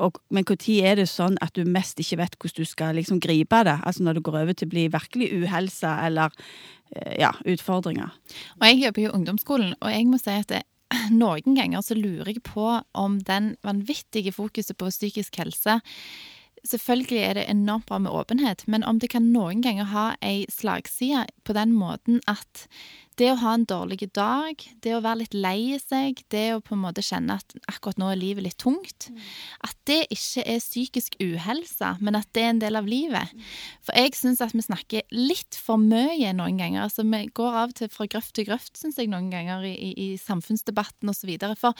Og, 0.00 0.16
men 0.32 0.46
når 0.48 0.80
er 0.86 0.96
det 0.96 1.08
sånn 1.10 1.36
at 1.44 1.52
du 1.56 1.68
mest 1.68 2.00
ikke 2.00 2.20
vet 2.22 2.36
hvordan 2.40 2.64
du 2.64 2.68
skal 2.68 2.96
liksom 2.96 3.20
gripe 3.20 3.62
det? 3.66 3.76
Altså 3.84 4.04
når 4.06 4.18
det 4.18 4.24
går 4.28 4.38
over 4.42 4.56
til 4.56 4.70
å 4.70 4.74
bli 4.74 4.86
virkelig 4.92 5.30
uhelse 5.42 5.92
eller 6.06 6.32
eh, 6.94 7.20
ja, 7.20 7.34
utfordringer. 7.44 8.14
Og 8.60 8.66
Jeg 8.70 8.80
jobber 8.84 9.02
jo 9.02 9.10
i 9.10 9.16
ungdomsskolen, 9.18 9.74
og 9.80 9.92
jeg 9.92 10.08
må 10.08 10.20
si 10.20 10.36
at 10.36 10.52
det, 10.54 10.62
noen 11.22 11.56
ganger 11.58 11.84
så 11.84 11.98
lurer 11.98 12.32
jeg 12.32 12.44
på 12.46 12.68
om 12.98 13.20
den 13.26 13.54
vanvittige 13.66 14.32
fokuset 14.34 14.78
på 14.78 14.92
psykisk 14.92 15.42
helse 15.42 15.80
Selvfølgelig 16.66 17.18
er 17.24 17.34
det 17.38 17.46
enormt 17.48 17.86
bra 17.88 17.98
med 17.98 18.12
åpenhet, 18.12 18.66
men 18.68 18.84
om 18.84 18.98
det 19.00 19.10
kan 19.14 19.30
noen 19.32 19.62
ganger 19.64 19.88
ha 19.92 20.06
ei 20.20 20.44
slagside 20.52 21.26
på 21.44 21.56
den 21.56 21.72
måten 21.72 22.20
at 22.28 22.66
det 23.20 23.28
å 23.34 23.38
ha 23.42 23.52
en 23.56 23.66
dårlig 23.68 24.08
dag, 24.16 24.62
det 24.80 24.94
å 24.96 25.02
være 25.04 25.22
litt 25.22 25.34
lei 25.36 25.76
seg, 25.82 26.22
det 26.32 26.46
å 26.54 26.62
på 26.64 26.72
en 26.76 26.82
måte 26.86 27.04
kjenne 27.04 27.36
at 27.36 27.54
akkurat 27.68 27.98
nå 28.00 28.08
er 28.12 28.20
livet 28.20 28.46
litt 28.46 28.58
tungt, 28.60 29.10
at 29.66 29.76
det 29.88 30.06
ikke 30.14 30.44
er 30.48 30.62
psykisk 30.62 31.18
uhelse, 31.20 31.92
men 32.00 32.16
at 32.16 32.28
det 32.36 32.44
er 32.44 32.52
en 32.54 32.62
del 32.62 32.78
av 32.80 32.88
livet. 32.88 33.34
For 33.84 33.96
jeg 33.98 34.16
syns 34.16 34.40
at 34.44 34.54
vi 34.56 34.64
snakker 34.64 35.04
litt 35.12 35.58
for 35.58 35.80
mye 35.80 36.32
noen 36.36 36.60
ganger. 36.60 36.86
altså 36.86 37.04
Vi 37.04 37.22
går 37.36 37.58
av 37.64 37.74
og 37.74 37.76
til 37.80 37.90
fra 37.92 38.08
grøft 38.10 38.34
til 38.38 38.48
grøft, 38.48 38.72
syns 38.80 38.98
jeg, 39.00 39.10
noen 39.12 39.28
ganger 39.32 39.66
i, 39.68 39.74
i, 39.74 39.90
i 40.06 40.08
samfunnsdebatten 40.20 41.12
osv. 41.12 41.34
For, 41.60 41.76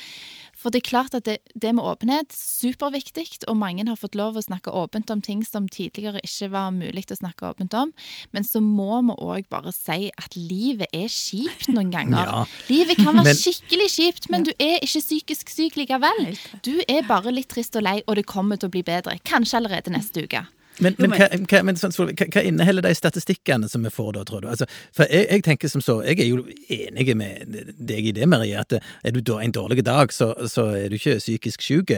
for 0.56 0.74
det 0.74 0.82
er 0.82 0.90
klart 0.90 1.16
at 1.16 1.28
det, 1.28 1.38
det 1.54 1.72
med 1.76 1.86
åpenhet 1.86 2.36
superviktig, 2.36 3.46
og 3.48 3.58
mange 3.60 3.86
har 3.88 4.00
fått 4.00 4.18
lov 4.18 4.36
å 4.36 4.44
snakke 4.44 4.74
åpent 4.76 5.10
om 5.14 5.24
ting 5.24 5.44
som 5.46 5.68
tidligere 5.70 6.20
ikke 6.26 6.50
var 6.52 6.74
mulig 6.76 7.06
å 7.10 7.16
snakke 7.16 7.48
åpent 7.48 7.74
om, 7.78 7.94
men 8.36 8.44
så 8.46 8.60
må 8.60 9.00
vi 9.08 9.16
òg 9.24 9.48
bare 9.52 9.72
si 9.74 10.10
at 10.20 10.36
livet 10.36 10.90
er 10.92 11.08
kjipt 11.08 11.29
kjipt 11.30 11.70
noen 11.72 11.90
ganger. 11.94 12.26
Ja. 12.26 12.44
Livet 12.68 13.00
kan 13.00 13.14
være 13.14 13.30
Men- 13.30 13.40
skikkelig 13.40 13.90
kjipt, 13.96 14.30
men 14.30 14.44
du 14.46 14.52
er 14.58 14.78
ikke 14.82 15.00
psykisk 15.00 15.48
syk 15.48 15.76
likevel. 15.80 16.38
Du 16.66 16.80
er 16.88 17.06
bare 17.08 17.32
litt 17.32 17.48
trist 17.48 17.76
og 17.76 17.86
lei, 17.86 18.00
og 18.06 18.16
det 18.16 18.26
kommer 18.26 18.56
til 18.60 18.68
å 18.68 18.74
bli 18.74 18.82
bedre. 18.82 19.18
Kanskje 19.24 19.60
allerede 19.62 19.94
neste 19.94 20.24
uke. 20.26 20.46
Men, 20.80 20.94
men, 20.98 21.12
hva, 21.12 21.26
hva, 21.50 21.60
men 21.66 21.76
sånn, 21.76 21.92
hva, 21.92 22.26
hva 22.32 22.42
inneholder 22.46 22.86
de 22.86 22.94
statistikkene 22.96 23.68
som 23.68 23.84
vi 23.84 23.92
får 23.92 24.14
da, 24.16 24.24
tror 24.24 24.44
du? 24.44 24.48
Altså, 24.48 24.68
for 24.96 25.10
jeg, 25.12 25.26
jeg 25.28 25.44
tenker 25.44 25.68
som 25.72 25.82
så, 25.84 25.98
jeg 26.06 26.22
er 26.24 26.30
jo 26.30 26.44
enig 26.72 27.16
med 27.20 27.56
deg 27.76 28.10
i 28.10 28.14
det, 28.16 28.28
Marie, 28.30 28.56
at 28.56 28.78
er 28.78 29.12
du 29.16 29.20
en 29.36 29.52
dårlig 29.52 29.84
dag, 29.84 30.12
så, 30.14 30.32
så 30.48 30.70
er 30.78 30.88
du 30.88 30.96
ikke 30.96 31.18
psykisk 31.20 31.66
syk. 31.66 31.92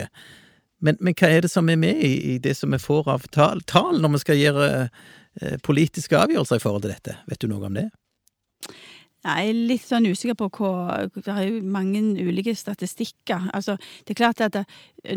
Men, 0.83 0.99
men 0.99 1.15
hva 1.15 1.31
er 1.31 1.45
det 1.45 1.51
som 1.53 1.69
er 1.71 1.79
med 1.79 2.01
i, 2.03 2.13
i 2.33 2.37
det 2.43 2.57
som 2.59 2.73
vi 2.75 2.81
får 2.81 3.07
av 3.13 3.27
tall, 3.31 3.63
tall 3.69 4.01
når 4.03 4.17
vi 4.17 4.23
skal 4.25 4.41
gjøre 4.41 4.69
eh, 4.83 5.57
politiske 5.63 6.19
avgjørelser 6.19 6.59
i 6.59 6.63
forhold 6.65 6.83
til 6.83 6.95
dette? 6.95 7.15
Vet 7.29 7.45
du 7.45 7.47
noe 7.51 7.69
om 7.69 7.79
det? 7.79 7.87
Jeg 9.23 9.49
er 9.49 9.59
litt 9.69 9.85
sånn 9.87 10.07
usikker 10.11 10.35
på 10.35 10.49
hva 10.57 11.05
Det 11.15 11.31
er 11.31 11.45
jo 11.47 11.61
mange 11.63 12.01
ulike 12.19 12.51
statistikker. 12.57 13.45
Altså, 13.55 13.77
det 14.03 14.15
er 14.15 14.19
klart 14.19 14.41
at 14.43 14.57
det, 14.57 14.63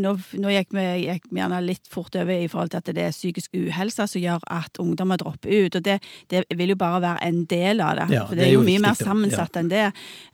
nå, 0.03 0.13
nå 0.39 0.53
gikk 0.55 0.77
vi 0.77 0.85
gikk 1.07 1.27
vi 1.31 1.41
gjerne 1.41 1.59
litt 1.65 1.91
fort 1.91 2.15
over 2.19 2.31
i 2.35 2.47
forhold 2.51 2.71
til 2.73 2.83
at 2.83 2.93
det 2.95 3.07
er 3.09 3.17
psykisk 3.17 3.57
uhelse 3.59 4.07
som 4.07 4.23
gjør 4.23 4.47
at 4.55 4.79
ungdommer 4.83 5.19
dropper 5.19 5.51
ut. 5.51 5.79
Og 5.81 5.87
det, 5.87 5.99
det 6.31 6.45
vil 6.55 6.77
jo 6.77 6.79
bare 6.79 7.03
være 7.03 7.27
en 7.27 7.43
del 7.51 7.83
av 7.83 7.99
det. 7.99 8.07
Ja, 8.15 8.23
for 8.29 8.39
det 8.39 8.47
er 8.47 8.55
jo 8.55 8.63
mye 8.67 8.85
mer 8.85 8.95
viktig, 8.95 9.09
sammensatt 9.11 9.59
enn 9.59 9.73
det. 9.73 9.89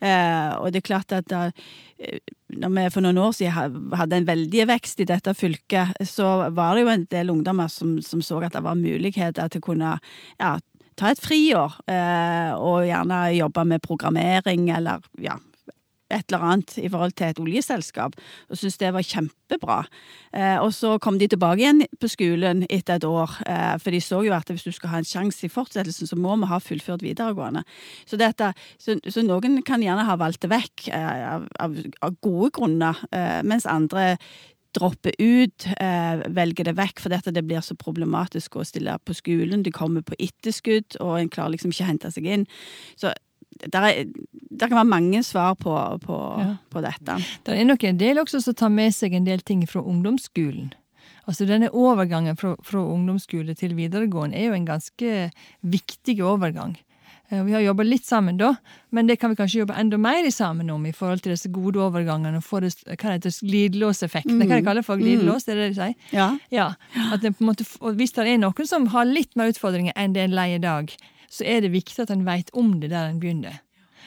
Eh, 0.05 0.53
og 0.59 0.69
det 0.69 0.83
er 0.83 0.87
klart 0.91 1.15
at 1.17 1.29
da, 1.33 1.47
eh, 1.97 2.21
når 2.53 2.75
vi 2.75 2.83
for 2.93 3.05
noen 3.05 3.21
år 3.23 3.33
siden 3.39 3.95
hadde 3.97 4.19
en 4.19 4.29
veldig 4.29 4.67
vekst 4.69 5.01
i 5.01 5.09
dette 5.09 5.33
fylket, 5.37 5.97
så 6.05 6.51
var 6.53 6.75
det 6.75 6.85
jo 6.85 6.93
en 6.93 7.07
del 7.09 7.33
ungdommer 7.33 7.73
som, 7.73 7.97
som 8.05 8.21
så 8.21 8.43
at 8.45 8.53
det 8.53 8.61
var 8.65 8.77
muligheter 8.77 9.49
til 9.49 9.63
å 9.63 9.67
kunne 9.71 9.95
ja, 9.97 10.53
ta 10.97 11.13
et 11.13 11.23
friår, 11.23 11.79
eh, 11.91 12.51
og 12.57 12.85
gjerne 12.87 13.23
jobbe 13.37 13.65
med 13.73 13.83
programmering 13.85 14.69
eller 14.75 15.03
ja, 15.21 15.37
et 16.13 16.29
eller 16.29 16.45
annet 16.45 16.75
i 16.81 16.89
forhold 16.91 17.15
til 17.17 17.31
et 17.31 17.41
oljeselskap, 17.41 18.15
og 18.49 18.59
syntes 18.59 18.79
det 18.81 18.91
var 18.95 19.05
kjempebra. 19.07 19.79
Eh, 20.35 20.57
og 20.61 20.71
så 20.75 20.95
kom 21.01 21.17
de 21.19 21.29
tilbake 21.31 21.63
igjen 21.63 21.83
på 22.01 22.09
skolen 22.11 22.65
etter 22.69 22.99
et 22.99 23.07
år, 23.07 23.37
eh, 23.47 23.75
for 23.81 23.95
de 23.95 24.01
så 24.03 24.21
jo 24.25 24.35
at 24.35 24.49
hvis 24.51 24.65
du 24.67 24.71
skal 24.75 24.93
ha 24.93 25.01
en 25.01 25.09
sjanse 25.09 25.45
i 25.45 25.51
fortsettelsen, 25.51 26.09
så 26.09 26.19
må 26.19 26.35
vi 26.41 26.51
ha 26.51 26.59
fullført 26.61 27.05
videregående. 27.05 27.63
Så, 28.05 28.19
dette, 28.21 28.53
så, 28.81 28.97
så 29.07 29.25
noen 29.25 29.61
kan 29.65 29.83
gjerne 29.83 30.07
ha 30.07 30.17
valgt 30.19 30.43
det 30.45 30.53
vekk 30.53 30.87
eh, 30.93 31.27
av, 31.37 31.47
av, 32.01 32.17
gode 32.23 32.53
grunner, 32.59 33.05
eh, 33.11 33.41
mens 33.47 33.69
andre 33.69 34.17
dropper 34.73 35.13
ut, 35.19 35.67
eh, 35.79 36.23
velger 36.33 36.69
det 36.69 36.75
vekk 36.77 36.99
fordi 37.03 37.33
det 37.33 37.45
blir 37.45 37.61
så 37.61 37.75
problematisk 37.77 38.57
å 38.57 38.65
stille 38.65 38.97
på 39.05 39.13
skolen. 39.17 39.63
De 39.63 39.71
kommer 39.71 40.01
på 40.01 40.17
etterskudd, 40.19 40.97
og 40.99 41.19
en 41.19 41.29
klarer 41.29 41.55
liksom 41.55 41.71
ikke 41.73 41.85
å 41.85 41.91
hente 41.91 42.11
seg 42.11 42.25
inn. 42.25 42.47
Så 42.97 43.13
der, 43.69 43.83
er, 43.85 44.05
der 44.49 44.67
kan 44.67 44.79
være 44.79 44.89
mange 44.89 45.23
svar 45.23 45.55
på, 45.55 45.73
på, 46.01 46.19
Ja. 46.41 46.55
på 46.73 46.81
dette. 46.81 47.19
Det 47.45 47.57
er 47.57 47.65
nok 47.69 47.83
en 47.83 47.97
del 47.97 48.17
også 48.17 48.41
som 48.41 48.55
tar 48.57 48.69
med 48.73 48.93
seg 48.93 49.13
en 49.13 49.25
del 49.29 49.41
ting 49.45 49.65
fra 49.69 49.81
ungdomsskolen. 49.81 50.73
Altså 51.27 51.45
Denne 51.47 51.69
overgangen 51.71 52.35
fra, 52.35 52.55
fra 52.63 52.81
ungdomsskole 52.83 53.55
til 53.55 53.75
videregående 53.77 54.35
er 54.35 54.49
jo 54.49 54.57
en 54.57 54.65
ganske 54.67 55.29
viktig 55.63 56.17
overgang. 56.19 56.75
Eh, 57.31 57.43
Vi 57.43 57.53
har 57.53 57.61
jobba 57.61 57.83
litt 57.83 58.05
sammen 58.05 58.37
da, 58.37 58.55
men 58.91 59.07
det 59.07 59.15
kan 59.19 59.31
vi 59.31 59.35
kanskje 59.39 59.63
jobbe 59.63 59.77
enda 59.79 59.97
mer 59.97 60.29
sammen 60.31 60.69
om 60.69 60.85
i 60.85 60.91
forhold 60.91 61.23
til 61.23 61.31
disse 61.33 61.49
gode 61.51 61.79
overgangene 61.79 62.37
og 62.37 62.43
få 62.43 62.59
det, 62.61 62.73
hva 62.85 63.15
heter 63.15 63.31
glidelåseffekten. 63.47 64.37
Hva 64.37 64.43
er 64.43 64.49
det 64.49 64.59
jeg 64.61 64.67
kaller 64.67 64.83
for 64.83 64.97
glidelås, 65.01 65.45
det 65.47 65.55
er 65.55 65.61
det 65.61 65.69
de 65.71 65.79
sier? 65.79 65.95
Ja. 66.11 66.29
Ja, 66.51 66.67
at 67.11 67.21
det 67.21 67.35
på 67.37 67.43
en 67.45 67.51
måte, 67.53 67.65
Hvis 67.95 68.13
det 68.13 68.27
er 68.27 68.37
noen 68.37 68.67
som 68.67 68.87
har 68.87 69.05
litt 69.05 69.35
mer 69.35 69.53
utfordringer 69.53 69.93
enn 69.95 70.13
det 70.13 70.23
en 70.27 70.35
lei 70.35 70.57
dag, 70.57 70.91
så 71.29 71.45
er 71.45 71.61
det 71.61 71.71
viktig 71.73 72.03
at 72.03 72.11
en 72.13 72.25
vet 72.25 72.49
om 72.53 72.79
det 72.79 72.91
der 72.91 73.09
en 73.09 73.19
begynner. 73.19 73.61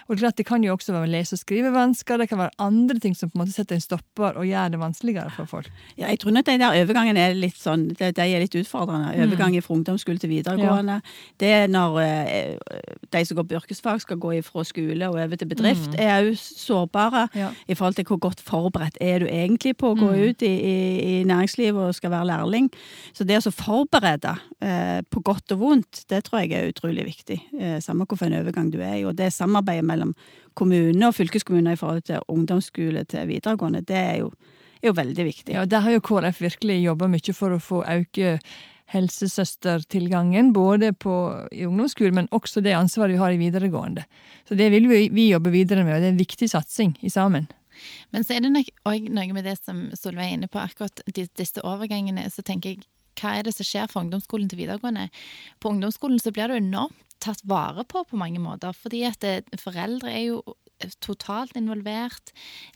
Og 0.06 0.14
Det 0.16 0.22
klart 0.22 0.36
det 0.38 0.46
kan 0.46 0.62
jo 0.64 0.72
også 0.76 0.92
være 0.94 1.10
lese- 1.10 1.34
og 1.34 1.40
skrivevansker, 1.40 2.18
det 2.18 2.28
kan 2.30 2.38
være 2.38 2.54
andre 2.62 2.98
ting 3.02 3.14
som 3.16 3.30
på 3.30 3.38
en 3.38 3.42
måte 3.44 3.54
setter 3.56 3.74
en 3.74 3.80
stopper 3.82 4.36
og 4.38 4.46
gjør 4.46 4.70
det 4.70 4.78
vanskeligere 4.80 5.30
for 5.34 5.44
folk. 5.50 5.70
Ja, 5.98 6.06
jeg 6.12 6.20
tror 6.22 6.30
nok 6.36 6.46
de 6.46 6.58
der 6.62 6.76
overgangene 6.84 7.18
er 7.26 7.34
litt 7.34 7.58
sånn, 7.58 7.88
de, 7.98 8.12
de 8.14 8.22
er 8.22 8.42
litt 8.44 8.54
utfordrende. 8.54 9.14
Overgang 9.26 9.56
fra 9.62 9.74
ungdomsskole 9.74 10.18
til 10.22 10.30
videregående. 10.30 11.00
Det 11.40 11.50
er 11.56 11.66
når 11.72 11.98
eh, 12.04 12.82
de 13.12 13.24
som 13.26 13.36
går 13.40 13.48
på 13.50 13.58
yrkesfag 13.60 14.00
skal 14.04 14.20
gå 14.22 14.36
fra 14.46 14.64
skole 14.64 15.08
og 15.10 15.18
over 15.18 15.36
til 15.40 15.48
bedrift, 15.50 15.96
er 15.98 16.22
jo 16.28 16.36
sårbare 16.38 17.26
Ja. 17.34 17.50
i 17.68 17.74
forhold 17.74 17.94
til 17.98 18.04
hvor 18.06 18.18
godt 18.22 18.40
forberedt 18.40 18.98
er 19.00 19.18
du 19.24 19.26
egentlig 19.26 19.76
på 19.76 19.90
å 19.92 19.98
gå 19.98 20.12
ut 20.30 20.42
i, 20.46 20.52
i, 20.54 20.76
i 21.20 21.24
næringslivet 21.28 21.88
og 21.88 21.94
skal 21.94 22.10
være 22.14 22.30
lærling. 22.30 22.70
Så 23.12 23.24
det 23.26 23.40
å 23.46 23.50
forberede 23.54 24.36
eh, 24.62 25.02
på 25.10 25.20
godt 25.24 25.52
og 25.56 25.60
vondt, 25.60 26.04
det 26.10 26.22
tror 26.26 26.44
jeg 26.44 26.52
er 26.54 26.70
utrolig 26.70 27.06
viktig. 27.08 27.40
Eh, 27.58 27.78
samme 27.84 28.06
hvilken 28.06 28.38
overgang 28.40 28.70
du 28.72 28.78
er 28.80 29.00
i. 29.00 29.04
Og 29.08 29.16
det 29.18 29.32
samarbeidet 29.34 29.84
mellom 29.96 30.14
kommune 30.56 31.08
og 31.08 31.16
fylkeskommune 31.16 31.74
i 31.74 31.80
forhold 31.80 32.06
til 32.08 32.22
ungdomsskole 32.32 33.04
til 33.08 33.28
videregående, 33.32 33.84
det 33.88 33.98
er 33.98 34.16
jo, 34.22 34.30
er 34.80 34.92
jo 34.92 34.96
veldig 34.96 35.28
viktig. 35.32 35.56
Ja, 35.56 35.66
Der 35.66 35.84
har 35.84 35.96
jo 35.96 36.04
KrF 36.04 36.40
virkelig 36.44 36.80
jobba 36.84 37.10
mye 37.12 37.36
for 37.36 37.56
å 37.56 37.60
få 37.60 37.82
øke 37.84 38.38
helsesøstertilgangen, 38.94 40.52
både 40.54 40.92
på, 40.94 41.12
i 41.50 41.66
ungdomsskolen, 41.66 42.14
men 42.20 42.28
også 42.34 42.62
det 42.62 42.76
ansvaret 42.78 43.16
vi 43.16 43.22
har 43.22 43.34
i 43.34 43.40
videregående. 43.40 44.04
Så 44.48 44.54
det 44.54 44.70
vil 44.70 44.86
vi, 44.90 45.08
vi 45.10 45.30
jobbe 45.32 45.50
videre 45.50 45.84
med, 45.84 45.96
og 45.96 46.04
det 46.04 46.12
er 46.12 46.14
en 46.14 46.22
viktig 46.22 46.48
satsing 46.52 46.94
i 47.02 47.10
sammen. 47.10 47.48
Men 48.14 48.24
så 48.24 48.36
er 48.36 48.44
det 48.44 48.52
nok 48.54 48.70
òg 48.88 49.08
noe 49.12 49.34
med 49.36 49.44
det 49.44 49.56
som 49.58 49.88
Solveig 49.98 50.30
er 50.30 50.36
inne 50.38 50.48
på, 50.48 50.62
akkurat 50.62 51.02
disse 51.12 51.64
overgangene. 51.66 52.28
Så 52.32 52.46
tenker 52.46 52.72
jeg, 52.72 52.86
hva 53.20 53.34
er 53.36 53.46
det 53.46 53.56
som 53.56 53.66
skjer 53.66 53.90
fra 53.90 54.02
ungdomsskolen 54.04 54.48
til 54.48 54.62
videregående? 54.62 55.08
På 55.60 55.72
ungdomsskolen 55.72 56.20
så 56.22 56.32
blir 56.32 56.52
du 56.52 56.58
enormt 56.58 57.05
tatt 57.26 57.42
vare 57.48 57.84
på 57.88 58.04
på 58.08 58.18
mange 58.20 58.40
måter, 58.42 58.72
fordi 58.76 59.04
at 59.08 59.20
det, 59.24 59.60
foreldre 59.62 60.12
er 60.12 60.24
jo 60.30 60.40
totalt 61.00 61.56
involvert. 61.56 62.32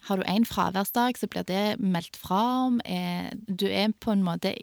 Har 0.08 0.16
du 0.16 0.24
en 0.24 0.46
fraværsdag, 0.48 1.18
så 1.20 1.28
blir 1.28 1.44
det 1.48 1.80
meldt 1.80 2.16
fra 2.16 2.66
om. 2.66 2.80
Eh, 2.84 3.30
Du 3.46 3.66
er 3.68 3.92
på 3.92 4.12
en 4.12 4.24
måte 4.24 4.54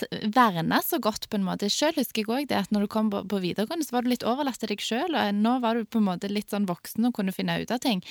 t- 0.00 0.08
verna 0.34 0.80
så 0.84 0.98
godt, 1.02 1.28
på 1.30 1.38
en 1.38 1.46
måte. 1.46 1.68
Sjøl 1.72 1.94
husker 1.98 2.22
jeg 2.24 2.30
òg 2.32 2.48
det, 2.50 2.58
at 2.64 2.72
når 2.74 2.86
du 2.86 2.90
kom 2.92 3.10
på, 3.12 3.40
videregående, 3.40 3.86
så 3.86 3.96
var 3.96 4.04
du 4.06 4.10
litt 4.12 4.26
overlatt 4.26 4.60
til 4.60 4.72
deg 4.72 4.82
sjøl, 4.84 5.14
og 5.16 5.36
nå 5.36 5.56
var 5.62 5.78
du 5.78 5.86
på 5.88 6.00
en 6.00 6.08
måte 6.08 6.30
litt 6.32 6.52
sånn 6.52 6.68
voksen 6.68 7.08
og 7.08 7.14
kunne 7.16 7.34
finne 7.36 7.58
ut 7.62 7.72
av 7.74 7.82
ting. 7.84 8.02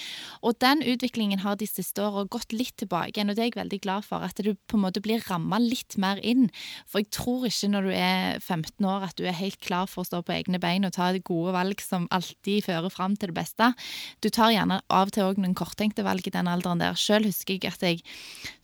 Og 0.46 0.58
den 0.62 0.84
utviklingen 0.86 1.44
har 1.44 1.58
de 1.60 1.68
siste 1.70 2.04
åra 2.06 2.26
gått 2.30 2.54
litt 2.56 2.76
tilbake 2.82 3.18
igjen, 3.18 3.32
og 3.34 3.38
det 3.38 3.44
er 3.46 3.52
jeg 3.52 3.60
veldig 3.60 3.82
glad 3.84 4.08
for. 4.08 4.26
At 4.26 4.40
du 4.46 4.54
på 4.70 4.78
en 4.78 4.86
måte 4.86 5.04
blir 5.04 5.24
ramma 5.30 5.60
litt 5.62 5.98
mer 6.02 6.22
inn. 6.26 6.48
For 6.90 7.04
jeg 7.04 7.12
tror 7.16 7.48
ikke 7.50 7.72
når 7.74 7.90
du 7.90 7.94
er 7.96 8.40
15 8.40 8.88
år 8.90 9.08
at 9.10 9.18
du 9.20 9.26
er 9.28 9.38
helt 9.38 9.60
klar 9.66 9.90
for 9.90 10.04
å 10.04 10.10
stå 10.10 10.22
på 10.26 10.36
egne 10.36 10.62
bein 10.62 10.88
og 10.88 10.96
ta 10.96 11.12
gode 11.26 11.54
valg 11.56 11.82
som 11.84 12.08
alltid 12.16 12.66
fører 12.68 12.92
fram 12.94 13.16
til 13.20 13.32
det 13.32 13.38
beste. 13.40 13.72
Du 14.24 14.30
tar 14.34 14.54
gjerne 14.54 14.82
av 14.88 15.10
og 15.10 15.16
til 15.16 15.26
òg 15.26 15.40
noen 15.42 15.56
korttenkte 15.58 16.06
valg 16.06 16.26
i 16.28 16.34
den 16.34 16.50
alderen 16.52 16.82
der. 16.84 16.98
Sjøl 17.00 17.28
husker 17.28 17.58
jeg 17.58 17.72
at 17.74 17.86
jeg 17.86 18.04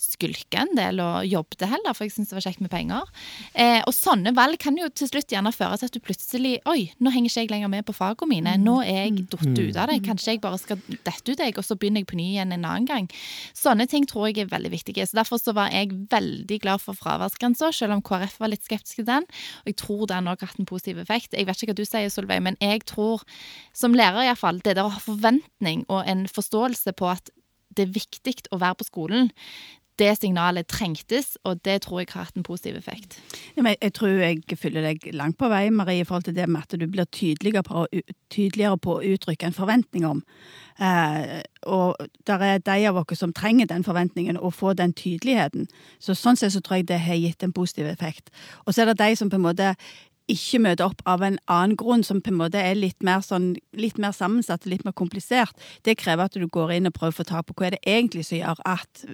skulka 0.01 0.63
en 0.65 0.75
del 0.77 1.01
og 1.03 1.25
jobbet 1.27 1.65
heller, 1.69 1.95
for 1.95 2.05
jeg 2.05 2.15
syntes 2.15 2.33
det 2.33 2.39
var 2.39 2.47
kjekt 2.47 2.63
med 2.63 2.73
penger. 2.73 3.14
Eh, 3.53 3.81
og 3.85 3.93
sånne 3.95 4.33
valg 4.35 4.59
kan 4.61 4.77
jo 4.79 4.89
til 4.93 5.09
slutt 5.09 5.31
gjerne 5.31 5.53
føre 5.55 5.79
til 5.79 5.89
at 5.89 5.95
du 5.95 6.01
plutselig 6.03 6.53
Oi, 6.69 6.89
nå 6.99 7.11
henger 7.13 7.31
ikke 7.31 7.43
jeg 7.45 7.51
lenger 7.51 7.71
med 7.71 7.85
på 7.87 7.95
fagene 7.95 8.29
mine. 8.31 8.55
Nå 8.61 8.77
er 8.83 9.05
jeg 9.05 9.25
datt 9.31 9.45
ut 9.47 9.79
av 9.81 9.91
det. 9.91 9.99
Kanskje 10.05 10.35
jeg 10.35 10.41
bare 10.43 10.59
skal 10.61 10.81
dette 10.91 11.31
ut, 11.31 11.39
jeg, 11.39 11.55
og 11.57 11.65
så 11.67 11.77
begynner 11.79 12.03
jeg 12.03 12.09
på 12.11 12.19
ny 12.19 12.27
igjen 12.33 12.55
en 12.55 12.67
annen 12.67 12.89
gang. 12.89 13.09
Sånne 13.57 13.87
ting 13.91 14.07
tror 14.09 14.29
jeg 14.29 14.45
er 14.45 14.51
veldig 14.51 14.73
viktige. 14.73 15.07
Så 15.07 15.19
Derfor 15.19 15.41
så 15.41 15.55
var 15.55 15.71
jeg 15.73 15.93
veldig 16.11 16.59
glad 16.63 16.83
for 16.83 16.97
fraværsgrensa, 16.97 17.71
selv 17.75 17.97
om 17.97 18.03
KrF 18.05 18.39
var 18.41 18.51
litt 18.51 18.65
skeptisk 18.65 19.01
til 19.01 19.09
den. 19.09 19.27
Og 19.63 19.71
jeg 19.71 19.79
tror 19.81 20.05
den 20.11 20.29
òg 20.31 20.43
har 20.43 20.51
hatt 20.51 20.61
en 20.61 20.69
positiv 20.69 20.99
effekt. 21.03 21.33
Jeg 21.33 21.47
vet 21.47 21.61
ikke 21.61 21.73
hva 21.73 21.79
du 21.79 21.87
sier, 21.87 22.11
Solveig, 22.13 22.43
men 22.45 22.59
jeg 22.63 22.85
tror, 22.89 23.23
som 23.75 23.95
lærer 23.97 24.27
iallfall, 24.27 24.61
det 24.65 24.77
der 24.77 24.87
å 24.87 24.93
ha 24.93 25.01
forventning 25.01 25.85
og 25.89 26.03
en 26.09 26.25
forståelse 26.31 26.95
på 26.97 27.09
at 27.13 27.33
det 27.75 27.87
er 27.87 27.95
viktig 27.95 28.35
å 28.55 28.59
være 28.61 28.79
på 28.79 28.87
skolen, 28.87 29.31
det 29.99 30.11
signalet 30.19 30.67
trengtes, 30.67 31.37
og 31.43 31.61
det 31.65 31.81
tror 31.85 32.01
jeg 32.01 32.11
har 32.11 32.27
hatt 32.27 32.37
en 32.39 32.43
positiv 32.43 32.75
effekt. 32.75 33.17
Ja, 33.55 33.63
jeg 33.69 33.93
tror 33.95 34.19
jeg 34.19 34.57
følger 34.59 34.83
deg 34.83 35.07
langt 35.15 35.37
på 35.39 35.49
vei, 35.51 35.69
Marie, 35.69 36.03
i 36.03 36.07
forhold 36.07 36.27
til 36.27 36.35
det 36.35 36.47
med 36.49 36.65
at 36.65 36.79
du 36.79 36.85
blir 36.87 37.07
tydeligere 37.07 37.63
på, 37.63 37.85
tydeligere 38.33 38.77
på 38.77 38.97
å 38.97 39.03
uttrykke 39.15 39.49
en 39.49 39.55
forventning 39.55 40.07
om. 40.07 40.23
Eh, 40.79 41.41
og 41.71 41.95
det 42.27 42.35
er 42.35 42.59
de 42.59 42.79
av 42.89 42.99
oss 42.99 43.19
som 43.19 43.33
trenger 43.33 43.69
den 43.71 43.85
forventningen 43.87 44.37
og 44.37 44.57
får 44.57 44.75
den 44.81 44.93
tydeligheten. 44.93 45.69
Så 45.99 46.17
sånn 46.17 46.35
sett 46.39 46.55
så 46.55 46.63
tror 46.63 46.81
jeg 46.81 46.89
det 46.91 46.99
har 47.05 47.21
gitt 47.21 47.45
en 47.45 47.55
positiv 47.55 47.87
effekt. 47.87 48.33
Og 48.65 48.75
så 48.75 48.83
er 48.83 48.91
det 48.91 48.99
de 48.99 49.15
som 49.15 49.31
på 49.31 49.39
en 49.39 49.47
måte 49.47 49.75
ikke 50.31 50.61
møter 50.63 50.87
opp 50.87 51.03
av 51.09 51.23
en 51.25 51.37
annen 51.51 51.75
grunn, 51.77 52.03
som 52.03 52.21
på 52.23 52.31
en 52.31 52.39
måte 52.39 52.61
er 52.61 52.77
litt 52.77 53.03
mer, 53.05 53.21
sånn, 53.25 53.53
litt 53.77 53.99
mer 54.01 54.15
sammensatt 54.15 54.65
litt 54.69 54.85
mer 54.85 54.95
komplisert, 54.97 55.53
det 55.85 55.97
krever 56.01 56.25
at 56.25 56.37
du 56.37 56.47
går 56.49 56.75
inn 56.77 56.89
og 56.89 56.95
prøver 56.97 57.13
å 57.13 57.19
få 57.19 57.27
tak 57.29 57.47
på 57.49 57.57
hva 57.59 57.69
er 57.69 57.77
det 57.77 57.83
egentlig 57.85 58.25
som 58.27 58.39
gjør 58.39 58.63
at 58.65 59.05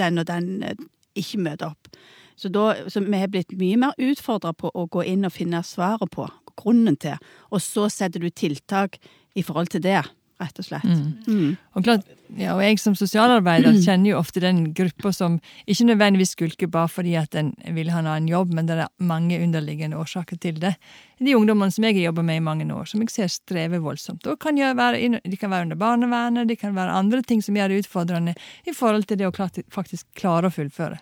den 0.00 0.22
og 0.22 0.26
den 0.30 0.50
eh, 0.66 0.86
ikke 1.16 1.42
møter 1.44 1.70
opp. 1.70 1.90
Så, 2.36 2.50
da, 2.52 2.74
så 2.92 3.00
vi 3.00 3.20
har 3.20 3.30
blitt 3.32 3.54
mye 3.56 3.78
mer 3.80 3.94
utfordra 4.02 4.52
på 4.56 4.72
å 4.74 4.88
gå 4.92 5.06
inn 5.08 5.24
og 5.24 5.34
finne 5.36 5.62
svaret 5.64 6.10
på, 6.12 6.26
grunnen 6.56 6.96
til, 6.96 7.20
og 7.52 7.60
så 7.60 7.86
setter 7.92 8.22
du 8.22 8.30
tiltak 8.32 8.96
i 9.36 9.42
forhold 9.44 9.68
til 9.74 9.82
det, 9.84 10.00
rett 10.42 10.58
og 10.60 10.66
slett. 10.66 10.84
Mm. 11.26 11.56
Og, 11.76 11.84
klart, 11.84 12.04
ja, 12.36 12.54
og 12.54 12.62
jeg 12.64 12.80
som 12.82 12.96
sosialarbeider 12.98 13.78
kjenner 13.86 14.12
jo 14.12 14.20
ofte 14.20 14.42
den 14.44 14.70
gruppa 14.76 15.12
som 15.14 15.38
ikke 15.64 15.88
nødvendigvis 15.90 16.34
skulker 16.36 16.70
bare 16.72 16.90
fordi 16.92 17.16
at 17.20 17.36
en 17.38 17.52
vil 17.76 17.90
ha 17.94 18.02
en 18.02 18.10
annen 18.12 18.30
jobb, 18.30 18.52
men 18.56 18.68
det 18.68 18.76
er 18.76 18.92
mange 18.98 19.40
underliggende 19.42 19.98
årsaker 20.00 20.40
til 20.42 20.60
det. 20.62 20.74
De 21.22 21.36
ungdommene 21.38 21.72
som 21.72 21.86
jeg 21.88 21.96
har 21.98 22.10
jobba 22.10 22.26
med 22.28 22.40
i 22.40 22.44
mange 22.44 22.68
år, 22.68 22.84
som 22.90 23.02
jeg 23.04 23.14
ser 23.14 23.32
strever 23.32 23.82
voldsomt. 23.84 24.26
Og 24.28 24.40
kan 24.42 24.58
være, 24.58 25.20
de 25.24 25.40
kan 25.40 25.52
være 25.52 25.70
under 25.70 25.80
barnevernet, 25.80 26.48
de 26.48 26.58
kan 26.60 26.76
være 26.76 27.00
andre 27.00 27.22
ting 27.22 27.42
som 27.44 27.56
gjør 27.56 27.72
det 27.72 27.84
utfordrende 27.84 28.36
i 28.66 28.76
forhold 28.76 29.08
til 29.08 29.20
det 29.20 29.28
å 29.28 29.34
klart, 29.34 29.62
faktisk 29.72 30.08
klare 30.18 30.50
å 30.50 30.54
fullføre. 30.54 31.00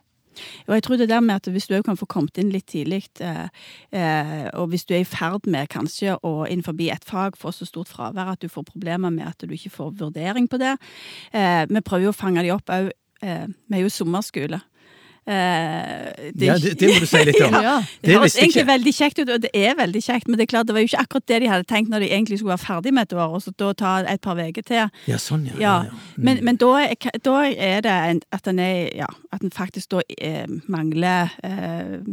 Og 0.69 0.75
jeg 0.77 0.85
tror 0.87 1.01
det 1.01 1.09
der 1.09 1.21
med 1.21 1.35
at 1.35 1.47
Hvis 1.53 1.67
du 1.67 1.83
kan 1.83 1.97
få 1.97 2.07
kommet 2.07 2.39
inn 2.39 2.51
litt 2.51 2.67
tidlig, 2.67 3.09
eh, 3.21 3.49
eh, 3.93 4.49
og 4.55 4.69
hvis 4.69 4.85
du 4.85 4.95
er 4.95 5.03
i 5.03 5.09
ferd 5.09 5.47
med 5.47 5.69
kanskje 5.69 6.17
å 6.23 6.47
innenfor 6.47 6.75
et 6.81 7.05
fag 7.05 7.37
få 7.37 7.53
så 7.53 7.67
stort 7.67 7.89
fravær 7.89 8.33
at 8.33 8.41
du 8.41 8.49
får 8.49 8.65
problemer 8.65 9.11
med 9.11 9.27
at 9.27 9.39
du 9.41 9.53
ikke 9.53 9.71
får 9.71 9.95
vurdering 9.99 10.49
på 10.49 10.59
det 10.59 10.77
eh, 11.33 11.65
Vi 11.69 11.81
prøver 11.81 12.05
jo 12.05 12.15
å 12.15 12.17
fange 12.17 12.43
de 12.43 12.51
opp 12.51 12.69
òg. 12.71 12.91
Vi 13.25 13.77
er 13.77 13.81
jo 13.81 13.89
sommerskole. 13.89 14.61
Eh, 15.27 16.33
det, 16.35 16.47
ja, 16.47 16.55
det, 16.61 16.75
det, 16.81 16.89
må 16.93 17.01
du 17.01 17.07
si 17.09 17.21
litt 17.25 17.41
om. 17.41 17.55
ja. 17.69 17.79
Det, 18.05 18.13
høres 18.19 18.37
egentlig 18.37 18.67
veldig 18.69 18.93
kjekt 18.93 19.23
ut, 19.23 19.31
og 19.33 19.45
det 19.47 19.51
er 19.57 19.77
veldig 19.79 20.03
kjekt, 20.05 20.29
men 20.29 20.37
det 20.37 20.47
er 20.47 20.51
klart, 20.53 20.69
det 20.69 20.77
var 20.77 20.85
jo 20.85 20.91
ikke 20.91 21.05
akkurat 21.07 21.29
det 21.33 21.39
de 21.45 21.51
hadde 21.53 21.69
tenkt 21.71 21.93
når 21.93 22.05
de 22.05 22.11
egentlig 22.11 22.41
skulle 22.41 22.53
være 22.53 22.65
ferdig 22.67 22.95
med 22.95 23.09
et 23.09 23.17
år, 23.17 23.39
og 23.39 23.45
så 23.45 23.55
da 23.57 23.71
ta 23.81 23.95
et 24.13 24.25
par 24.25 24.41
uker 24.41 24.69
til. 24.69 24.93
Ja, 25.09 25.21
sånn, 25.21 25.47
ja. 25.49 25.57
ja. 25.63 25.75
Mm. 25.89 26.27
Men, 26.29 26.45
men 26.51 26.61
da, 26.61 26.75
da, 27.25 27.39
er 27.49 27.81
det 27.87 27.97
en, 28.11 28.23
at 28.37 28.53
en 28.53 28.61
er, 28.61 28.93
ja, 29.01 29.09
at 29.33 29.47
en 29.47 29.55
faktisk 29.55 29.97
da 29.97 30.05
eh, 30.19 30.45
mangler 30.69 31.33
eh, 31.47 32.05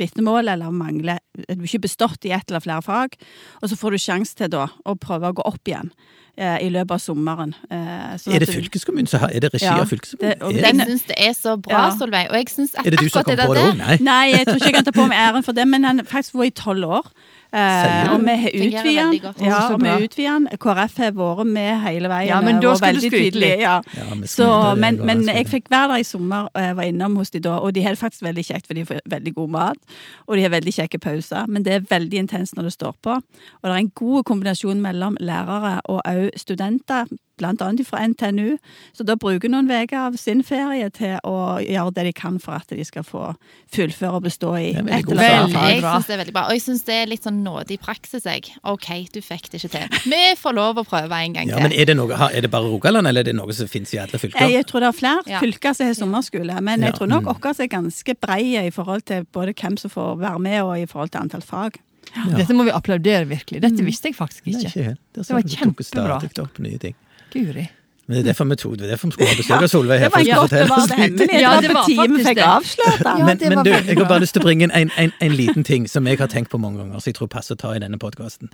vitnemål, 0.00 0.52
eller 0.52 0.74
mangler 0.74 1.22
Du 1.48 1.64
ikke 1.66 1.84
bestått 1.86 2.24
i 2.24 2.34
ett 2.34 2.50
eller 2.50 2.64
flere 2.64 2.84
fag, 2.84 3.16
og 3.62 3.70
så 3.70 3.78
får 3.78 3.96
du 3.96 4.02
sjanse 4.02 4.38
til 4.38 4.52
da 4.52 4.68
å 4.84 4.96
prøve 5.00 5.30
å 5.30 5.36
gå 5.36 5.44
opp 5.46 5.68
igjen. 5.68 5.92
Eh, 6.36 6.66
i 6.66 6.68
løpet 6.68 6.92
av 6.92 7.00
sommeren. 7.00 7.54
Eh, 7.72 8.16
sånn 8.20 8.34
er 8.36 8.42
det 8.44 8.50
fylkeskommunen 8.50 9.06
som 9.08 9.22
har 9.22 9.30
Er 9.32 9.40
det 9.40 9.54
regi 9.54 9.64
ja, 9.64 9.78
av 9.80 9.88
fylkeskommunen? 9.88 10.42
Det, 10.52 10.64
jeg 10.68 10.88
syns 10.90 11.04
det 11.08 11.16
er 11.16 11.30
så 11.32 11.54
bra, 11.56 11.86
ja. 11.86 11.94
Solveig. 11.96 12.28
Og 12.28 12.36
jeg 12.36 12.50
synes 12.52 12.74
at 12.76 12.84
er 12.84 12.92
det 12.92 13.00
du 13.00 13.08
som 13.08 13.24
kom 13.24 13.38
på 13.38 13.54
det 13.56 13.62
òg? 13.62 13.78
Nei. 13.78 13.96
Nei, 14.04 14.24
jeg 14.34 14.44
tror 14.44 14.60
ikke 14.60 14.68
jeg 14.68 14.76
kan 14.76 14.84
ta 14.84 14.92
på 14.92 15.06
meg 15.08 15.22
æren 15.22 15.46
for 15.46 15.56
det, 15.56 15.64
men 15.72 15.88
han 15.88 16.04
faktisk 16.04 16.36
vært 16.36 16.52
i 16.52 16.54
tolv 16.60 16.92
år. 16.98 17.08
Eh, 17.56 18.12
og 18.12 18.24
vi 18.26 18.34
har 18.42 18.50
utvida 18.52 19.04
den. 19.10 19.46
Ja, 19.46 19.60
og 19.72 19.80
vi 19.80 19.92
utvida 20.04 20.34
den. 20.34 20.48
KrF 20.60 20.98
har 21.00 21.12
vært 21.16 21.48
med 21.48 21.80
hele 21.86 22.10
veien. 22.12 22.28
Ja, 22.28 22.40
men 22.44 22.60
da 22.60 22.74
skal 22.76 22.98
du 22.98 23.06
skryte 23.06 23.40
litt. 23.40 23.62
Ja. 23.62 23.78
Ja, 23.96 24.18
så, 24.28 24.48
men, 24.76 25.00
men 25.06 25.24
jeg 25.30 25.48
fikk 25.48 25.70
være 25.72 25.94
der 25.94 26.04
i 26.04 26.06
sommer, 26.06 26.50
og 26.52 26.62
jeg 26.62 26.76
var 26.76 26.90
innom 26.90 27.16
hos 27.16 27.32
de 27.32 27.40
da, 27.40 27.56
og 27.56 27.72
de 27.76 27.84
har 27.86 27.96
det 27.96 28.02
faktisk 28.02 28.26
veldig 28.26 28.44
kjekt, 28.44 28.68
for 28.68 28.76
de 28.76 28.84
får 28.88 29.00
veldig 29.08 29.34
god 29.38 29.54
mat. 29.56 29.98
Og 30.26 30.36
de 30.36 30.44
har 30.44 30.52
veldig 30.52 30.74
kjekke 30.80 31.00
pauser, 31.00 31.48
men 31.48 31.64
det 31.64 31.78
er 31.78 31.86
veldig 31.90 32.24
intenst 32.26 32.58
når 32.58 32.68
det 32.68 32.74
står 32.76 32.96
på. 33.06 33.16
Og 33.16 33.64
det 33.64 33.72
er 33.72 33.84
en 33.84 33.94
god 33.96 34.26
kombinasjon 34.28 34.82
mellom 34.84 35.16
lærere 35.20 35.78
og 35.84 36.02
òg 36.04 36.28
studenter 36.36 37.08
annet 37.44 37.86
fra 37.86 38.00
NTNU. 38.06 38.56
Så 38.96 39.04
da 39.06 39.16
bruker 39.16 39.50
noen 39.52 39.68
uker 39.68 39.96
av 39.98 40.16
sin 40.20 40.42
ferie 40.46 40.88
til 40.94 41.16
å 41.26 41.58
gjøre 41.62 41.94
det 41.96 42.04
de 42.08 42.12
kan 42.16 42.38
for 42.42 42.56
at 42.58 42.70
de 42.72 42.84
skal 42.84 43.04
få 43.06 43.34
fullføre 43.74 44.18
og 44.18 44.26
bestå 44.26 44.54
i 44.56 44.72
et 44.74 44.80
eller 44.80 45.22
annet 45.42 45.56
fag. 45.56 45.70
Jeg 45.76 45.82
syns 45.82 46.06
det 46.06 46.14
er 46.14 46.20
veldig 46.22 46.34
bra. 46.36 46.44
Og 46.48 46.56
jeg 46.56 46.64
syns 46.64 46.84
det 46.86 46.96
er 46.96 47.10
litt 47.10 47.26
sånn 47.26 47.42
nådig 47.44 47.78
praksis, 47.82 48.26
jeg. 48.26 48.52
OK, 48.64 48.88
du 49.12 49.20
fikk 49.24 49.50
det 49.52 49.62
ikke 49.62 49.72
til. 49.76 49.98
Vi 50.12 50.22
får 50.40 50.56
lov 50.56 50.82
å 50.82 50.86
prøve 50.86 51.20
en 51.22 51.36
gang 51.36 51.50
ja, 51.50 51.58
til. 51.58 51.68
Men 51.68 51.76
er 51.76 51.90
det, 51.90 51.96
noe, 51.98 52.20
er 52.30 52.46
det 52.46 52.52
bare 52.52 52.70
Rogaland, 52.70 53.10
eller 53.10 53.24
er 53.24 53.30
det 53.30 53.36
noe 53.38 53.56
som 53.56 53.70
finnes 53.70 53.92
i 53.94 54.00
alle 54.02 54.20
fylker? 54.20 54.48
Jeg 54.52 54.68
tror 54.70 54.84
det 54.84 54.92
er 54.92 54.96
flere 54.96 55.36
ja. 55.36 55.42
fylker 55.42 55.76
som 55.76 55.90
har 55.90 55.98
sommerskole, 55.98 56.60
men 56.64 56.86
jeg 56.86 56.96
tror 56.98 57.10
nok 57.12 57.26
mm. 57.26 57.42
vår 57.44 57.64
er 57.64 57.72
ganske 57.72 58.16
breie 58.20 58.66
i 58.68 58.72
forhold 58.74 59.06
til 59.08 59.26
både 59.34 59.56
hvem 59.56 59.76
som 59.80 59.92
får 59.92 60.16
være 60.22 60.42
med, 60.46 60.60
og 60.64 60.78
i 60.80 60.86
forhold 60.90 61.12
til 61.14 61.24
antall 61.24 61.44
fag. 61.44 61.80
Ja. 62.14 62.36
Dette 62.38 62.54
må 62.56 62.66
vi 62.66 62.72
applaudere, 62.72 63.26
virkelig. 63.28 63.60
Dette 63.64 63.82
mm. 63.82 63.88
visste 63.88 64.10
jeg 64.10 64.16
faktisk 64.16 64.46
ikke. 64.46 64.60
Nei, 64.62 64.70
ikke 64.70 64.86
helt. 64.90 65.02
Det, 65.12 65.26
det 65.26 65.36
var 65.36 65.50
kjempebra. 65.56 66.94
Guri. 67.36 67.66
Men 68.06 68.14
det 68.16 68.20
er 68.20 68.26
derfor 68.30 68.44
vi 68.44 68.54
tok 68.54 68.78
det. 68.78 68.88
derfor 68.88 69.08
vi 69.08 69.12
skulle 69.12 69.28
ha 69.28 69.36
besøk 69.36 69.62
av 69.62 69.68
Solveig 69.68 69.98
her. 69.98 70.08
Det 70.08 70.26
var 70.30 70.40
godt. 70.40 70.52
Ja, 70.52 71.60
det 71.60 71.72
var 71.74 71.88
faktisk 71.96 72.28
fikk 72.28 72.38
avslørt 72.38 73.00
det. 73.02 73.14
Men, 73.18 73.40
men 73.54 73.64
du, 73.66 73.70
jeg 73.70 73.98
har 73.98 74.08
bare 74.08 74.22
lyst 74.22 74.36
til 74.36 74.44
å 74.44 74.46
bringe 74.46 74.68
inn 74.68 74.74
en, 74.78 74.92
en, 74.96 75.12
en, 75.20 75.34
liten 75.34 75.66
ting 75.66 75.88
som 75.90 76.06
jeg 76.06 76.20
har 76.20 76.30
tenkt 76.30 76.52
på 76.52 76.60
mange 76.62 76.78
ganger, 76.78 77.02
så 77.02 77.10
jeg 77.10 77.18
tror 77.18 77.30
passer 77.32 77.58
å 77.58 77.60
ta 77.64 77.72
i 77.74 77.80
denne 77.82 77.98
podkasten. 77.98 78.52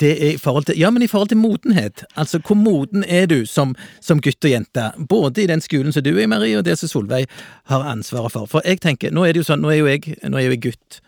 Det 0.00 0.14
er 0.16 0.32
i 0.32 0.40
forhold 0.40 0.70
til, 0.70 0.78
ja, 0.80 0.88
men 0.90 1.04
i 1.04 1.10
forhold 1.12 1.28
til 1.28 1.38
modenhet. 1.42 2.06
Altså, 2.16 2.40
hvor 2.40 2.56
moden 2.56 3.04
er 3.04 3.28
du 3.28 3.44
som, 3.46 3.76
som 4.00 4.22
gutt 4.24 4.48
og 4.48 4.50
jente? 4.50 4.88
Både 4.96 5.44
i 5.44 5.50
den 5.52 5.60
skolen 5.60 5.92
som 5.92 6.04
du 6.06 6.14
er 6.14 6.24
i, 6.24 6.30
Marie, 6.32 6.56
og 6.56 6.64
det 6.64 6.78
som 6.80 6.88
Solveig 6.88 7.28
har 7.68 7.84
ansvaret 7.92 8.32
for. 8.32 8.48
For 8.48 8.64
jeg 8.64 8.80
tenker, 8.80 9.12
nå 9.12 9.28
er 9.28 9.36
det 9.36 9.44
jo 9.44 9.50
sånn, 9.50 9.60
nå 9.60 9.74
er 9.74 9.82
jo 9.82 9.92
jeg, 9.92 10.16
nå 10.24 10.40
er 10.40 10.48
jo 10.48 10.56
jeg 10.56 10.64
gutt. 10.70 11.02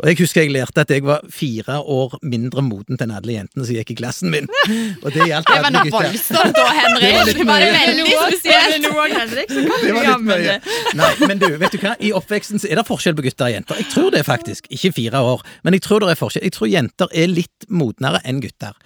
Og 0.00 0.08
jeg 0.08 0.16
husker 0.22 0.46
jeg 0.46 0.52
lærte 0.54 0.80
at 0.80 0.90
jeg 0.92 1.04
var 1.04 1.20
fire 1.28 1.76
år 1.80 2.16
mindre 2.24 2.62
moden 2.64 2.96
enn 3.00 3.12
alle 3.12 3.34
jentene 3.34 3.66
som 3.68 3.76
gikk 3.76 3.92
i 3.92 3.96
klassen 3.98 4.32
min. 4.32 4.48
Og 5.04 5.10
det 5.12 5.26
gjaldt 5.28 5.52
alle 5.52 5.82
gutter. 5.84 5.90
Det 5.90 5.90
var 5.90 5.90
noe 5.90 5.92
voldsomt 5.92 6.56
da, 6.56 6.64
Henrik. 6.76 7.36
Det 7.36 7.46
var, 7.46 7.64
veldig 7.74 8.14
spesielt. 8.14 8.86
Det 8.86 9.92
var 9.94 10.08
litt 10.08 10.24
mye. 10.24 10.56
Nei, 10.96 11.10
men 11.26 11.42
du, 11.42 11.46
vet 11.60 11.74
du 11.74 11.78
hva? 11.82 11.94
I 12.00 12.12
oppveksten 12.16 12.62
så 12.62 12.70
er 12.70 12.80
det 12.80 12.86
forskjell 12.88 13.16
på 13.18 13.24
gutter 13.26 13.48
og 13.48 13.54
jenter. 13.54 13.80
Jeg 13.80 13.88
tror 13.92 14.10
det 14.14 14.24
faktisk. 14.28 14.68
Ikke 14.72 14.92
fire 14.96 15.22
år, 15.32 15.44
men 15.66 15.76
jeg 15.76 15.84
tror 15.84 16.04
det 16.04 16.14
er 16.14 16.20
forskjell. 16.20 16.46
Jeg 16.48 16.56
tror 16.56 16.70
jenter 16.72 17.12
er 17.12 17.30
litt 17.30 17.68
modnere 17.68 18.22
enn 18.24 18.40
gutter. 18.44 18.76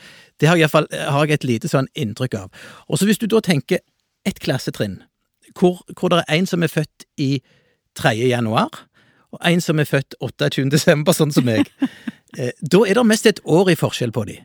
Det 0.41 0.51
har, 0.51 0.59
jeg, 0.59 0.71
fall, 0.73 0.89
har 0.91 1.29
jeg 1.29 1.39
et 1.39 1.47
lite 1.47 1.71
sånn 1.71 1.89
inntrykk 1.95 2.39
av. 2.41 2.65
Og 2.89 2.99
så 2.99 3.07
hvis 3.09 3.23
du 3.23 3.29
da 3.31 3.43
tenker 3.45 3.85
et 4.27 4.41
klassetrinn, 4.43 4.99
hvor, 5.59 5.85
hvor 5.95 6.11
det 6.11 6.25
er 6.25 6.41
en 6.41 6.49
som 6.51 6.65
er 6.65 6.73
født 6.73 7.07
i 7.21 7.31
3. 7.99 8.17
januar, 8.33 8.85
og 9.35 9.41
en 9.51 9.63
som 9.63 9.81
er 9.83 9.89
født 9.89 10.17
28. 10.21 10.69
desember, 10.73 11.17
sånn 11.17 11.35
som 11.35 11.49
meg. 11.49 11.71
Eh, 12.35 12.51
da 12.67 12.81
er 12.83 12.99
det 12.99 13.03
mest 13.07 13.29
et 13.31 13.39
år 13.47 13.69
i 13.71 13.77
forskjell 13.79 14.11
på 14.11 14.25
dem. 14.27 14.41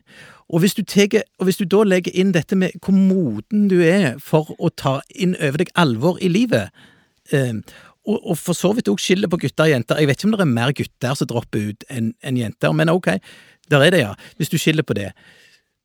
Og 0.46 0.60
hvis, 0.62 0.76
teger, 0.86 1.24
og 1.42 1.48
hvis, 1.48 1.56
du 1.58 1.64
da 1.66 1.80
legger 1.82 2.14
inn 2.14 2.28
dette 2.30 2.54
med 2.54 2.76
hvor 2.84 2.94
moden 2.94 3.64
du 3.66 3.80
er 3.82 4.12
for 4.22 4.52
å 4.62 4.70
ta 4.70 5.00
inn 5.10 5.32
over 5.40 5.58
deg 5.58 5.72
alvor 5.74 6.20
i 6.22 6.30
livet, 6.30 6.70
eh, 7.34 7.58
og, 8.06 8.16
og, 8.20 8.36
for 8.38 8.54
så 8.54 8.70
vidt 8.78 8.92
òg 8.92 9.02
skillet 9.02 9.26
på 9.30 9.40
gutter 9.42 9.66
og 9.66 9.72
jenter 9.74 9.98
Jeg 9.98 10.06
vet 10.06 10.20
ikke 10.20 10.28
om 10.28 10.36
det 10.36 10.44
er 10.46 10.52
mer 10.54 10.76
gutter 10.78 11.18
som 11.18 11.28
dropper 11.32 11.72
ut 11.72 11.88
enn 11.90 12.12
en 12.22 12.38
jenter, 12.38 12.78
men 12.78 12.94
ok, 12.94 13.10
der 13.74 13.84
er 13.86 13.90
det, 13.90 14.04
ja. 14.04 14.14
Hvis 14.38 14.54
du 14.54 14.58
skiller 14.58 14.86
på 14.86 14.94
det 14.94 15.10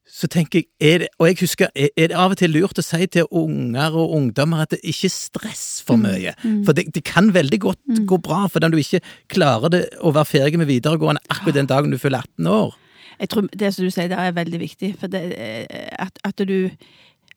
så 0.06 0.28
tenker 0.32 0.62
jeg, 0.62 0.68
er 0.80 0.98
det, 1.02 1.08
og 1.20 1.28
jeg 1.28 1.38
husker, 1.39 1.72
er, 1.74 1.89
det 1.98 2.13
av 2.13 2.36
og 2.36 2.38
til 2.38 2.54
lurt 2.54 2.78
å 2.78 2.84
si 2.86 3.08
til 3.12 3.26
unger 3.34 3.96
og 3.98 4.13
ungdommer 4.20 4.62
at 4.63 4.76
det 4.76 4.80
ikke 4.86 5.10
stress 5.10 5.65
for 5.86 5.98
mm, 5.98 6.06
mye? 6.06 6.34
Mm. 6.44 6.60
For 6.68 6.78
det, 6.78 6.88
det, 6.94 7.04
kan 7.08 7.32
veldig 7.34 7.60
godt 7.63 7.82
mm. 7.89 8.04
gå 8.10 8.20
bra 8.22 8.44
for 8.46 8.62
fordi 8.62 8.72
du 8.72 8.82
ikke 8.84 9.02
klarer 9.34 9.74
det 9.74 9.84
å 10.00 10.13
være 10.15 10.30
ferdig 10.30 10.62
med 10.62 10.70
videregående 10.70 11.24
akkurat 11.34 11.58
den 11.58 11.72
dagen 11.72 11.94
du 11.94 11.98
fyller 12.02 12.22
18 12.38 12.52
år. 12.54 12.78
Jeg 13.20 13.32
tror 13.32 13.48
Det 13.52 13.74
som 13.74 13.86
du 13.86 13.91
sier 13.94 14.12
der 14.12 14.22
er 14.22 14.36
veldig 14.36 14.60
viktig, 14.60 14.94
for 15.00 15.12
det, 15.12 15.24
eh, 15.39 15.89
at, 16.00 16.20
at 16.24 16.48
du 16.48 16.70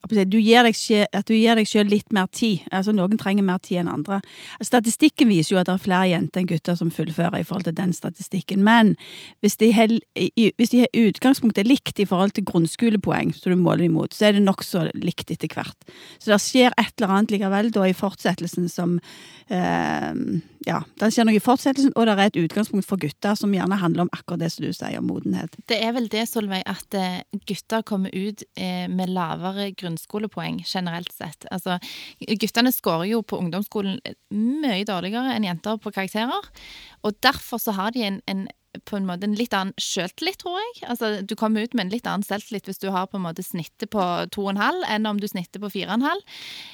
du 0.06 0.38
gir 0.38 0.62
deg 0.62 0.76
at 1.12 1.26
du 1.26 1.34
gir 1.34 1.58
deg 1.58 1.66
selv 1.68 1.90
litt 1.90 2.12
mer 2.14 2.28
tid. 2.32 2.62
Altså 2.72 2.94
Noen 2.94 3.18
trenger 3.18 3.44
mer 3.44 3.58
tid 3.58 3.82
enn 3.82 3.90
andre. 3.90 4.20
Statistikken 4.64 5.28
viser 5.28 5.54
jo 5.54 5.60
at 5.60 5.68
det 5.68 5.74
er 5.74 5.82
flere 5.82 6.10
jenter 6.12 6.42
enn 6.42 6.50
gutter 6.50 6.78
som 6.78 6.92
fullfører 6.94 7.40
i 7.40 7.46
forhold 7.46 7.66
til 7.68 7.76
den 7.76 7.92
statistikken. 7.96 8.62
Men 8.64 8.94
hvis 9.42 9.58
de 9.60 9.72
har, 9.74 9.92
hvis 10.14 10.74
har 10.78 10.94
utgangspunktet 10.94 11.68
likt 11.68 11.98
i 11.98 12.06
forhold 12.08 12.36
til 12.36 12.46
grunnskolepoeng, 12.48 13.34
som 13.34 13.52
du 13.52 13.58
måler 13.60 13.88
imot, 13.88 14.14
så 14.14 14.28
er 14.28 14.38
det 14.38 14.44
nokså 14.46 14.86
likt 15.02 15.32
etter 15.34 15.50
hvert. 15.52 15.90
Så 16.22 16.32
det 16.32 16.40
skjer 16.46 16.76
et 16.78 16.94
eller 16.96 17.16
annet 17.16 17.34
likevel 17.34 17.72
da 17.74 17.88
i 17.88 17.96
fortsettelsen 17.96 18.70
som 18.72 18.98
eh, 19.50 20.14
Ja, 20.68 20.82
det 21.00 21.10
skjer 21.14 21.24
noe 21.24 21.38
i 21.38 21.42
fortsettelsen, 21.42 21.94
og 21.96 22.06
det 22.06 22.14
er 22.14 22.28
et 22.28 22.40
utgangspunkt 22.42 22.86
for 22.86 23.00
gutter 23.00 23.36
som 23.38 23.52
gjerne 23.54 23.78
handler 23.80 24.04
om 24.04 24.10
akkurat 24.12 24.42
det 24.42 24.50
som 24.52 24.66
du 24.66 24.72
sier, 24.74 24.98
om 25.00 25.06
modenhet. 25.08 25.54
Det 25.70 25.78
er 25.80 25.94
vel 25.96 26.10
det, 26.12 26.26
Solveig, 26.28 26.64
at 26.68 26.96
eh, 26.98 27.22
gutter 27.48 27.84
kommer 27.88 28.12
ut 28.12 28.44
eh, 28.58 28.84
med 28.90 29.14
lavere 29.14 29.70
grunnskole 29.72 29.87
grunnskolepoeng 29.88 30.62
generelt 30.66 31.12
sett. 31.12 31.48
Altså, 31.50 31.78
guttene 32.20 32.72
skårer 32.74 33.08
jo 33.12 33.24
på 33.24 33.40
ungdomsskolen 33.40 33.98
mye 34.30 34.84
dårligere 34.88 35.34
enn 35.34 35.48
jenter 35.48 35.80
på 35.82 35.94
karakterer. 35.94 36.52
Og 37.02 37.18
derfor 37.24 37.62
så 37.62 37.74
har 37.76 37.96
de 37.96 38.06
en, 38.06 38.22
en 38.28 38.46
på 38.84 38.98
en 38.98 39.06
måte 39.08 39.26
en 39.26 39.36
litt 39.36 39.54
annen 39.56 39.74
sjøltillit, 39.80 40.38
tror 40.42 40.58
jeg. 40.60 40.72
Altså, 40.92 41.10
du 41.24 41.34
kommer 41.38 41.64
ut 41.64 41.74
med 41.76 41.86
en 41.86 41.92
litt 41.92 42.06
annen 42.08 42.26
selvtillit 42.26 42.68
hvis 42.68 42.80
du 42.82 42.88
har 42.94 43.08
på 43.10 43.18
en 43.18 43.24
måte 43.24 43.42
snittet 43.42 43.90
på 43.92 44.04
2,5 44.34 44.84
enn 44.92 45.08
om 45.08 45.20
du 45.20 45.26
snitter 45.30 45.62
på 45.62 45.70
4,5. 45.72 46.22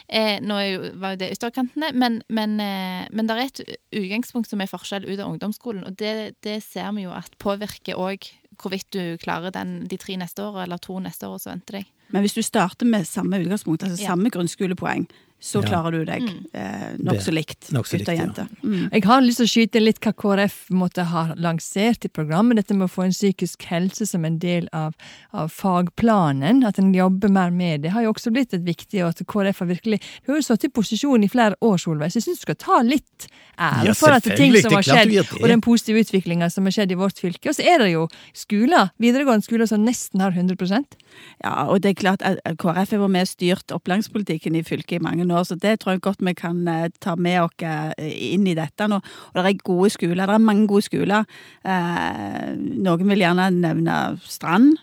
Eh, 0.09 0.37
nå 0.45 0.59
jo, 0.65 0.93
var 1.01 1.15
jo 1.15 1.23
det 1.23 1.31
ytterkantene, 1.37 1.93
men, 1.95 2.21
men, 2.29 2.57
eh, 2.63 3.07
men 3.15 3.31
det 3.31 3.37
er 3.37 3.45
et 3.47 3.63
utgangspunkt 4.03 4.51
som 4.51 4.63
er 4.63 4.71
forskjell 4.71 5.07
ut 5.07 5.19
av 5.19 5.29
ungdomsskolen, 5.31 5.87
og 5.89 5.99
det, 6.01 6.35
det 6.45 6.61
ser 6.67 6.91
vi 6.97 7.07
jo 7.07 7.15
at 7.15 7.39
påvirker 7.43 8.01
òg 8.01 8.29
hvorvidt 8.61 8.91
du 8.95 9.17
klarer 9.23 9.55
den, 9.55 9.83
de 9.91 9.99
tre 9.99 10.19
neste 10.21 10.45
årene 10.45 10.69
eller 10.69 10.83
to 10.83 11.01
neste 11.03 11.31
år 11.31 11.41
som 11.43 11.57
venter 11.57 11.81
deg. 11.81 11.91
Men 12.15 12.23
hvis 12.23 12.37
du 12.37 12.43
starter 12.47 12.87
med 12.87 13.05
samme 13.05 13.41
utgangspunkt, 13.43 13.83
altså 13.83 14.03
ja. 14.03 14.07
samme 14.07 14.31
grunnskolepoeng, 14.31 15.09
så 15.45 15.61
Ja. 15.61 15.69
klarer 15.69 15.93
du 15.93 16.05
deg 16.09 16.23
eh, 16.57 16.95
nokså 17.05 17.33
likt, 17.35 17.69
nok 17.75 17.85
likt, 17.93 18.07
gutt 18.07 18.09
og 18.09 18.17
ja. 18.17 18.23
jente. 18.23 18.45
Mm. 18.63 18.89
Jeg 18.95 19.05
har 19.05 19.21
lyst 19.21 19.43
til 19.43 19.45
å 19.45 19.53
skyte 19.53 19.83
litt 19.83 19.99
hva 20.01 20.13
KrF 20.17 20.55
måtte 20.73 21.05
ha 21.11 21.25
lansert 21.37 22.07
i 22.09 22.09
programmet. 22.09 22.57
Dette 22.57 22.73
med 22.73 22.87
å 22.89 22.93
få 22.93 23.05
en 23.05 23.13
psykisk 23.13 23.67
helse 23.69 24.07
som 24.09 24.25
en 24.25 24.39
del 24.41 24.71
av, 24.73 24.95
av 25.37 25.53
fagplanen. 25.53 26.63
At 26.65 26.81
en 26.81 26.95
jobber 26.97 27.29
mer 27.29 27.53
med 27.53 27.85
det, 27.85 27.93
har 27.93 28.07
jo 28.07 28.15
også 28.15 28.33
blitt 28.33 28.57
et 28.57 28.65
viktig, 28.65 29.03
og 29.05 29.13
at 29.13 29.21
KrF 29.29 29.61
har 29.61 29.69
virkelig 29.69 30.01
Du 30.25 30.33
har 30.33 30.41
jo 30.41 30.47
sittet 30.47 30.71
i 30.71 30.73
posisjon 30.81 31.27
i 31.27 31.29
flere 31.29 31.61
år, 31.61 31.77
Solveig, 31.83 32.15
så 32.15 32.23
jeg 32.23 32.29
syns 32.31 32.41
du 32.41 32.47
skal 32.49 32.59
ta 32.65 32.81
litt 32.81 33.29
ære 33.61 33.91
Ja, 33.91 33.97
for 34.01 34.17
at 34.17 34.25
det 34.25 34.39
ting 34.41 34.57
som 34.57 34.79
har 34.79 34.89
skjedd, 34.89 35.13
og 35.43 35.47
den 35.51 35.61
positive 35.65 36.01
utviklinga 36.01 36.49
som 36.49 36.65
har 36.65 36.73
skjedd 36.79 36.97
i 36.97 36.99
vårt 37.05 37.21
fylke. 37.21 37.53
Og 37.53 37.59
så 37.59 37.69
er 37.69 37.85
det 37.85 37.93
jo 37.93 38.09
skoler, 38.33 38.95
videregående 38.97 39.45
skoler 39.45 39.69
som 39.69 39.85
nesten 39.85 40.25
har 40.25 40.33
100% 40.33 40.97
Ja, 41.45 41.69
og 41.69 41.85
det 41.85 41.93
er 41.93 42.01
klart 42.01 42.25
at 42.25 42.41
KrF 42.57 42.97
har 42.97 43.05
vært 43.05 43.13
med 43.13 43.29
og 43.29 43.33
styrt 43.35 43.77
opplæringspolitikken 43.77 44.57
i 44.57 44.65
fylket 44.65 44.99
i 44.99 45.05
mange 45.05 45.29
år, 45.34 45.34
så 45.43 45.57
det 45.59 45.81
tror 45.81 45.93
jeg 45.97 46.01
godt 46.01 46.21
vi 46.25 46.35
kan 46.35 46.67
eh, 46.69 46.89
ta 47.01 47.17
med 47.17 47.41
oss 47.43 47.63
eh, 47.63 47.93
inn 48.35 48.47
i 48.47 48.55
dette 48.55 48.87
nå. 48.89 48.97
Og 49.35 49.35
det 49.43 49.45
er 49.55 49.65
gode 49.65 49.91
skoler, 49.91 50.27
det 50.27 50.35
er 50.35 50.39
mange 50.39 50.67
gode 50.71 50.83
skoler. 50.87 51.25
Eh, 51.65 52.55
noen 52.85 53.09
vil 53.09 53.19
gjerne 53.25 53.51
nevne 53.59 53.99
Strand 54.23 54.77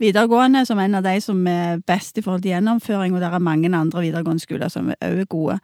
videregående 0.00 0.64
som 0.66 0.78
en 0.78 0.94
av 0.94 1.02
de 1.02 1.16
som 1.20 1.46
er 1.50 1.80
best 1.86 2.18
i 2.18 2.22
forhold 2.22 2.42
til 2.42 2.52
gjennomføring, 2.54 3.14
og 3.14 3.20
det 3.20 3.28
er 3.32 3.38
mange 3.42 3.70
andre 3.74 4.00
videregående 4.06 4.40
skoler 4.44 4.68
som 4.70 4.92
òg 4.94 5.22
er 5.22 5.24
gode. 5.26 5.58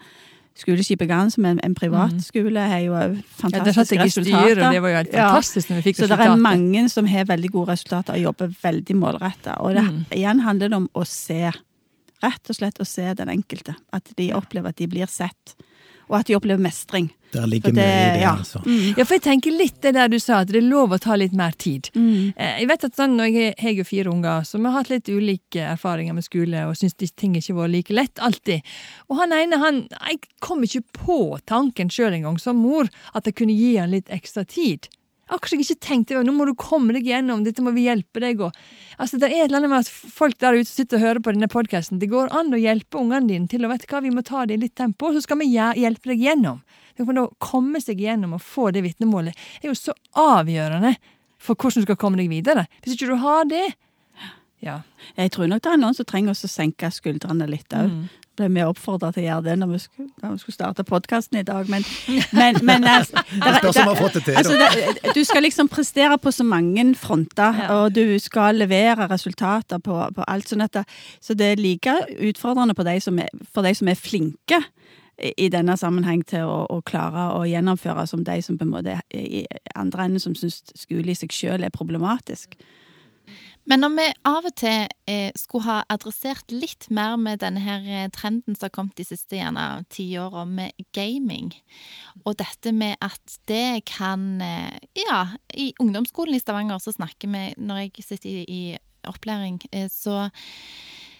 Skoleskipet 0.54 1.08
Gann, 1.10 1.30
som 1.34 1.44
er 1.48 1.56
en 1.66 1.74
privatskole, 1.74 2.62
har 2.70 2.78
jo 2.84 2.94
fantastiske 3.40 3.96
Ja, 3.96 4.04
resultater. 4.04 4.70
det 4.70 4.82
var 4.82 4.88
jo 4.88 4.96
helt 5.00 5.12
Ja. 5.12 5.28
fantastisk 5.32 5.70
når 5.70 5.76
vi 5.82 5.82
fikk 5.90 5.96
Så 5.96 6.06
det 6.08 6.18
er 6.20 6.36
mange 6.36 6.88
som 6.88 7.06
har 7.06 7.24
veldig 7.24 7.50
gode 7.50 7.72
resultater 7.72 8.14
og 8.14 8.20
jobber 8.22 8.54
veldig 8.62 8.94
målretta. 8.96 9.56
Og 9.60 9.74
det, 9.74 9.82
Mm. 9.82 10.04
igjen 10.12 10.40
handler 10.40 10.68
det 10.68 10.76
om 10.76 10.88
å 10.94 11.04
se. 11.06 11.50
Rett 12.22 12.50
og 12.50 12.56
slett 12.56 12.78
å 12.80 12.86
se 12.86 13.14
den 13.14 13.28
enkelte. 13.28 13.74
At 13.92 14.12
de 14.16 14.30
opplever 14.36 14.68
at 14.68 14.76
de 14.76 14.86
blir 14.86 15.06
sett. 15.10 15.56
Og 16.08 16.18
at 16.18 16.26
de 16.28 16.34
opplever 16.36 16.60
mestring. 16.60 17.06
Der 17.32 17.46
ligger 17.48 17.72
mye 17.72 17.80
i 17.82 18.10
det, 18.14 18.20
ja. 18.20 18.34
altså. 18.36 18.60
Mm. 18.66 18.90
Ja, 18.98 19.04
for 19.08 19.14
jeg 19.16 19.22
tenker 19.24 19.54
litt 19.56 19.78
det 19.82 19.94
der 19.96 20.10
du 20.12 20.18
sa, 20.20 20.42
at 20.44 20.50
det 20.52 20.58
er 20.60 20.66
lov 20.68 20.92
å 20.92 20.98
ta 21.00 21.16
litt 21.16 21.32
mer 21.34 21.52
tid. 21.58 21.88
Mm. 21.96 22.34
Eh, 22.36 22.58
Jeg 22.60 22.68
vet 22.68 22.84
at 22.84 22.94
sånn, 23.00 23.16
når 23.16 23.30
jeg 23.32 23.54
har- 23.58 23.72
jo 23.72 23.84
fire 23.88 24.10
unger 24.12 24.44
som 24.44 24.64
har 24.68 24.72
hatt 24.76 24.90
litt 24.90 25.08
ulike 25.08 25.64
erfaringer 25.64 26.14
med 26.14 26.24
skole, 26.24 26.66
og 26.68 26.76
syns 26.76 26.94
ting 27.16 27.34
ikke 27.34 27.54
var 27.56 27.68
like 27.68 27.90
lett 27.90 28.14
alltid. 28.20 28.60
Og 29.08 29.16
han 29.16 29.32
ene, 29.32 29.58
han 29.58 29.88
Jeg 30.10 30.20
kom 30.40 30.62
ikke 30.62 30.84
på 30.92 31.40
tanken 31.46 31.88
sjøl 31.88 32.12
engang, 32.12 32.38
som 32.38 32.56
mor, 32.56 32.84
at 33.14 33.24
jeg 33.24 33.34
kunne 33.34 33.56
gi 33.56 33.76
han 33.76 33.90
litt 33.90 34.06
ekstra 34.08 34.46
tid. 34.46 34.88
Akkurat 35.34 35.56
jeg 35.56 35.64
ikke 35.64 35.86
tenkte 35.88 36.22
nå 36.24 36.34
må 36.34 36.46
du 36.46 36.54
komme 36.58 36.94
deg 36.96 37.08
gjennom, 37.10 37.42
dette 37.46 37.62
må 37.64 37.72
vi 37.74 37.88
hjelpe 37.88 38.22
deg. 38.22 38.40
Og, 38.46 38.54
altså, 38.96 39.18
det 39.18 39.30
er 39.30 39.44
et 39.44 39.48
eller 39.48 39.60
annet 39.62 39.72
med 39.72 39.84
at 39.84 39.90
folk 39.90 40.38
der 40.42 40.60
ute 40.60 40.70
sitter 40.70 41.00
og 41.00 41.06
hører 41.08 41.24
på 41.24 41.34
denne 41.34 41.50
podkasten, 41.50 41.98
det 42.02 42.10
går 42.12 42.32
an 42.36 42.54
å 42.54 42.60
hjelpe 42.60 43.00
ungene 43.00 43.30
dine 43.30 43.50
til 43.50 43.66
å 43.66 43.72
vet 43.72 43.82
du 43.84 43.90
hva, 43.90 44.02
vi 44.04 44.14
må 44.14 44.24
ta 44.26 44.44
det 44.46 44.58
i 44.58 44.62
litt 44.64 44.76
tempo, 44.78 45.10
så 45.14 45.24
skal 45.24 45.40
vi 45.42 45.50
hjelpe 45.54 46.12
deg 46.12 46.22
gjennom. 46.22 46.62
Det 46.94 47.06
å 47.10 47.26
komme 47.42 47.82
seg 47.82 47.98
gjennom 47.98 48.36
og 48.36 48.42
få 48.44 48.70
det 48.74 48.84
vitnemålet 48.84 49.34
er 49.60 49.72
jo 49.72 49.74
så 49.78 49.94
avgjørende 50.14 50.94
for 51.42 51.58
hvordan 51.58 51.82
du 51.82 51.88
skal 51.88 51.98
komme 52.00 52.20
deg 52.20 52.30
videre. 52.30 52.68
Hvis 52.84 52.94
ikke 52.94 53.10
du 53.10 53.18
har 53.24 53.48
det 53.50 53.64
Ja. 54.64 54.80
Jeg 55.18 55.34
tror 55.34 55.50
nok 55.50 55.60
det 55.60 55.72
er 55.74 55.80
noen 55.80 55.96
som 55.96 56.06
trenger 56.08 56.32
å 56.32 56.48
senke 56.48 56.88
skuldrene 56.94 57.44
litt 57.50 57.74
òg. 57.76 57.90
Mm. 57.90 58.04
Ble 58.34 58.48
vi 58.50 58.64
oppfordra 58.66 59.12
til 59.14 59.22
å 59.22 59.26
gjøre 59.28 59.44
det 59.46 59.52
når 59.60 59.68
vi 59.70 59.78
skulle, 59.78 60.08
da 60.22 60.30
vi 60.32 60.40
skulle 60.42 60.56
starte 60.56 60.84
podkasten 60.88 61.38
i 61.38 61.44
dag, 61.46 61.68
men, 61.70 61.84
men, 62.34 62.58
men 62.66 62.86
altså, 62.96 63.22
der, 63.30 63.60
der, 63.60 63.68
om 63.68 63.76
vi 63.76 63.84
har 63.86 64.00
fått 64.00 64.16
det 64.18 64.24
til, 64.26 64.38
altså. 64.40 65.12
Du 65.14 65.20
skal 65.24 65.46
liksom 65.46 65.70
prestere 65.70 66.18
på 66.18 66.32
så 66.34 66.46
mange 66.46 66.86
fronter, 66.98 67.60
Ja. 67.64 67.68
og 67.76 67.94
du 67.94 68.18
skal 68.18 68.58
levere 68.58 69.06
resultater 69.10 69.78
på, 69.78 70.00
på 70.16 70.26
alt. 70.26 70.48
Sånn 70.50 70.64
at 70.66 70.80
så 71.22 71.34
det 71.38 71.52
er 71.52 71.62
like 71.62 71.94
utfordrende 72.18 72.74
på 72.74 72.86
de 72.86 72.98
som 73.00 73.18
er, 73.22 73.30
for 73.54 73.62
de 73.62 73.74
som 73.78 73.88
er 73.88 73.98
flinke 74.00 74.58
i 75.38 75.46
denne 75.48 75.76
sammenheng 75.78 76.24
til 76.26 76.42
å, 76.42 76.64
å 76.74 76.80
klare 76.82 77.28
å 77.38 77.44
gjennomføre, 77.46 78.02
som 78.10 78.24
de 78.26 78.40
som 78.42 78.58
på 78.58 78.66
en 78.66 78.72
måte 78.72 78.96
i 79.14 79.44
andre 79.78 80.08
enden 80.08 80.22
som 80.22 80.34
syns 80.34 80.62
skole 80.74 81.12
i 81.12 81.14
seg 81.14 81.30
sjøl 81.30 81.62
er 81.62 81.70
problematisk. 81.74 82.58
Men 83.70 83.80
når 83.80 83.92
vi 83.96 84.06
av 84.28 84.44
og 84.44 84.54
til 84.60 84.88
eh, 85.08 85.30
skulle 85.40 85.64
ha 85.64 85.76
adressert 85.92 86.52
litt 86.52 86.88
mer 86.92 87.16
med 87.20 87.40
denne 87.40 87.62
her 87.64 87.86
eh, 87.88 88.10
trenden 88.12 88.56
som 88.56 88.66
har 88.66 88.74
kommet 88.76 88.98
de 89.00 89.06
siste 89.08 89.38
gjerne 89.38 89.84
ti 89.92 90.10
med 90.50 90.72
gaming, 90.96 91.52
og 92.24 92.36
dette 92.40 92.74
med 92.76 92.96
at 93.00 93.38
det 93.48 93.84
kan 93.88 94.42
eh, 94.44 94.76
Ja, 95.06 95.36
i 95.54 95.72
ungdomsskolen 95.80 96.36
i 96.36 96.42
Stavanger 96.42 96.78
så 96.78 96.92
snakker 96.92 97.28
vi, 97.28 97.46
når 97.56 97.86
jeg 97.86 98.04
sitter 98.04 98.44
i, 98.44 98.76
opplæring, 99.04 99.58
så 99.92 100.30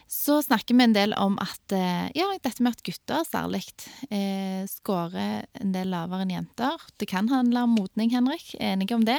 så 0.09 0.39
snakker 0.45 0.77
vi 0.77 0.85
en 0.85 0.95
del 0.95 1.15
om 1.19 1.35
at 1.43 1.73
ja, 2.15 2.27
dette 2.45 2.63
med 2.63 2.77
at 2.77 2.85
gutter 2.87 3.25
særlig 3.27 3.65
eh, 4.09 4.63
scorer 4.71 5.43
en 5.59 5.73
del 5.75 5.91
lavere 5.91 6.25
enn 6.25 6.33
jenter. 6.37 6.85
Det 7.01 7.09
kan 7.11 7.29
handle 7.33 7.65
om 7.67 7.75
modning, 7.77 8.13
Henrik. 8.15 8.55
Enig 8.63 8.93
om 8.95 9.05
det. 9.05 9.19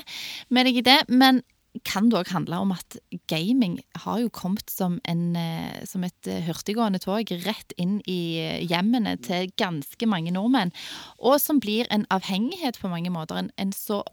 Med 0.50 0.70
deg 0.70 0.80
i 0.80 0.86
det. 0.86 1.02
Men 1.12 1.44
kan 1.84 2.10
det 2.10 2.20
òg 2.22 2.32
handle 2.32 2.60
om 2.64 2.74
at 2.76 2.98
gaming 3.32 3.80
har 4.06 4.20
jo 4.24 4.32
kommet 4.34 4.70
som, 4.72 5.00
en, 5.10 5.36
eh, 5.36 5.84
som 5.90 6.06
et 6.08 6.30
eh, 6.30 6.44
hurtiggående 6.46 7.02
tog 7.04 7.32
rett 7.46 7.76
inn 7.82 7.98
i 8.08 8.38
eh, 8.40 8.62
hjemmene 8.64 9.18
til 9.26 9.52
ganske 9.60 10.10
mange 10.10 10.34
nordmenn, 10.36 10.74
og 11.20 11.40
som 11.44 11.60
blir 11.60 11.90
en 11.92 12.08
avhengighet 12.14 12.80
på 12.80 12.92
mange 12.92 13.12
måter. 13.14 13.42
En, 13.42 13.52
en 13.60 13.74
så 13.76 14.04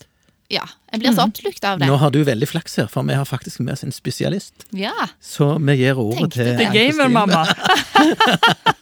Ja, 0.48 0.68
en 0.92 1.00
blir 1.00 1.12
så 1.12 1.22
oppslukt 1.24 1.64
av 1.64 1.78
det. 1.78 1.86
Nå 1.88 1.96
har 1.96 2.10
du 2.12 2.20
veldig 2.24 2.48
flaks 2.48 2.76
her, 2.76 2.86
for 2.92 3.02
vi 3.08 3.14
har 3.16 3.24
faktisk 3.24 3.60
med 3.64 3.72
oss 3.72 3.84
en 3.86 3.92
spesialist. 3.92 4.66
Ja. 4.76 4.92
Så 5.20 5.54
vi 5.58 5.72
gir 5.80 5.96
ordet 5.98 6.18
Tenkte 6.18 6.36
til 6.36 6.44
det. 6.50 6.58
The 6.58 6.64
gamer-mamma. 6.76 7.46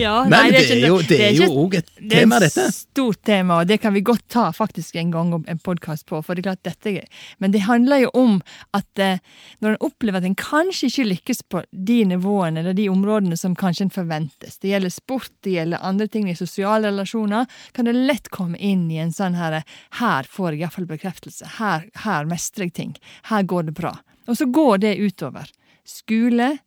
ja, 0.00 0.24
Nei, 0.24 0.42
men 0.42 0.52
det 0.52 0.60
ikke- 0.64 0.76
er 0.76 0.86
jo, 0.88 0.98
det 1.08 1.20
er 1.20 1.32
jo 1.38 1.48
òg 1.62 1.74
et 1.78 1.88
det 2.10 2.22
er 2.24 2.42
et 2.44 2.74
stort 2.74 3.22
tema, 3.24 3.60
og 3.60 3.66
det 3.68 3.80
kan 3.80 3.92
vi 3.94 4.00
godt 4.04 4.26
ta 4.28 4.50
faktisk 4.52 4.96
en 4.96 5.10
gang 5.10 5.32
om 5.34 5.44
en 5.48 5.58
podkast 5.58 6.06
på. 6.06 6.22
for 6.24 6.34
det 6.34 6.40
er 6.44 6.54
klart 6.54 6.62
dette, 6.64 7.04
Men 7.38 7.50
det 7.52 7.60
handler 7.62 7.96
jo 8.02 8.10
om 8.14 8.42
at 8.74 8.98
eh, 8.98 9.18
når 9.60 9.70
en 9.70 9.76
opplever 9.80 10.16
at 10.18 10.24
en 10.24 10.34
kanskje 10.34 10.86
ikke 10.90 11.08
lykkes 11.08 11.42
på 11.48 11.62
de 11.72 12.04
nivåene 12.04 12.58
eller 12.60 12.72
de 12.74 12.88
områdene 12.88 13.36
som 13.36 13.54
kanskje 13.54 13.82
en 13.82 13.90
forventes, 13.90 14.58
det 14.58 14.70
gjelder 14.70 14.90
sport, 14.90 15.30
det 15.42 15.52
gjelder 15.52 15.78
andre 15.82 16.08
ting 16.08 16.28
i 16.28 16.34
sosiale 16.34 16.88
relasjoner, 16.90 17.46
kan 17.72 17.84
det 17.84 17.94
lett 17.94 18.28
komme 18.30 18.56
inn 18.58 18.90
i 18.90 18.96
en 18.98 19.12
sånn 19.12 19.34
her 19.34 19.62
Her 20.00 20.22
får 20.28 20.52
jeg 20.52 20.60
iallfall 20.60 20.79
bekreftelse. 20.88 21.48
Her, 21.58 21.86
her 22.04 22.28
mestrer 22.30 22.68
jeg 22.68 22.76
ting. 22.76 22.96
Her 23.28 23.42
går 23.42 23.68
det 23.68 23.74
bra. 23.74 23.94
Og 24.28 24.36
så 24.36 24.46
går 24.46 24.76
det 24.84 24.98
utover 25.02 25.50
skole, 25.86 26.58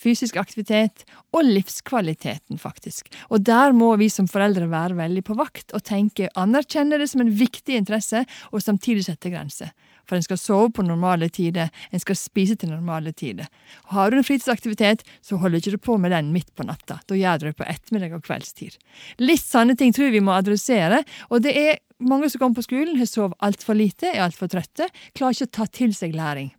fysisk 0.00 0.38
aktivitet 0.40 1.04
og 1.36 1.44
livskvaliteten, 1.44 2.58
faktisk. 2.60 3.10
Og 3.28 3.44
der 3.44 3.74
må 3.76 3.92
vi 4.00 4.08
som 4.12 4.28
foreldre 4.30 4.70
være 4.70 4.96
veldig 4.98 5.24
på 5.26 5.36
vakt 5.38 5.74
og 5.76 5.84
tenke, 5.84 6.30
anerkjenne 6.38 6.98
det 7.00 7.10
som 7.12 7.24
en 7.24 7.32
viktig 7.34 7.76
interesse, 7.76 8.24
og 8.50 8.64
samtidig 8.64 9.04
sette 9.06 9.32
grenser. 9.32 9.74
For 10.08 10.18
en 10.18 10.24
skal 10.26 10.40
sove 10.40 10.70
på 10.74 10.82
normale 10.82 11.28
tider, 11.30 11.68
en 11.92 12.02
skal 12.02 12.18
spise 12.18 12.56
til 12.58 12.72
normale 12.72 13.12
tider. 13.12 13.46
Har 13.94 14.10
du 14.10 14.18
en 14.18 14.26
fritidsaktivitet, 14.26 15.04
så 15.22 15.38
holder 15.38 15.60
ikke 15.60 15.76
du 15.76 15.84
på 15.90 15.98
med 16.02 16.10
den 16.14 16.32
midt 16.34 16.50
på 16.56 16.66
natta. 16.66 16.98
Da 17.06 17.18
gjør 17.18 17.38
du 17.38 17.46
det 17.50 17.58
på 17.60 17.68
ettermiddag 17.68 18.16
og 18.16 18.24
kveldstid. 18.26 18.80
Litt 19.22 19.44
sånne 19.44 19.76
ting 19.78 19.94
tror 19.94 20.08
jeg 20.08 20.18
vi 20.18 20.24
må 20.24 20.34
adressere, 20.34 21.04
og 21.30 21.44
det 21.44 21.54
er 21.54 21.78
mange 22.00 22.30
som 22.32 22.42
kommer 22.42 22.58
på 22.58 22.66
skolen, 22.66 22.98
har 22.98 23.06
sovet 23.06 23.38
altfor 23.44 23.76
lite, 23.78 24.08
er 24.10 24.24
altfor 24.24 24.50
trøtte, 24.50 24.88
klarer 25.14 25.36
ikke 25.36 25.50
å 25.50 25.56
ta 25.60 25.68
til 25.70 25.94
seg 25.94 26.16
læring. 26.16 26.50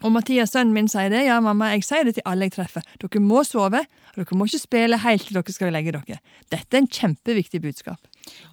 Og 0.00 0.12
Mathias, 0.14 0.54
sønnen 0.54 0.72
min, 0.76 0.88
sier 0.88 1.10
det. 1.12 1.24
Ja, 1.26 1.40
mamma, 1.44 1.72
jeg 1.74 1.84
sier 1.84 2.06
det 2.08 2.16
til 2.16 2.26
alle 2.28 2.48
jeg 2.48 2.56
treffer. 2.56 2.84
Dere 3.02 3.22
må 3.24 3.42
sove, 3.44 3.82
og 3.84 4.16
dere 4.16 4.38
må 4.38 4.48
ikke 4.48 4.62
spille 4.62 5.00
helt 5.02 5.26
til 5.28 5.36
dere 5.36 5.54
skal 5.54 5.74
legge 5.74 5.94
dere. 5.96 6.20
Dette 6.52 6.76
er 6.76 6.84
en 6.84 6.90
kjempeviktig 6.90 7.60
budskap. 7.64 8.10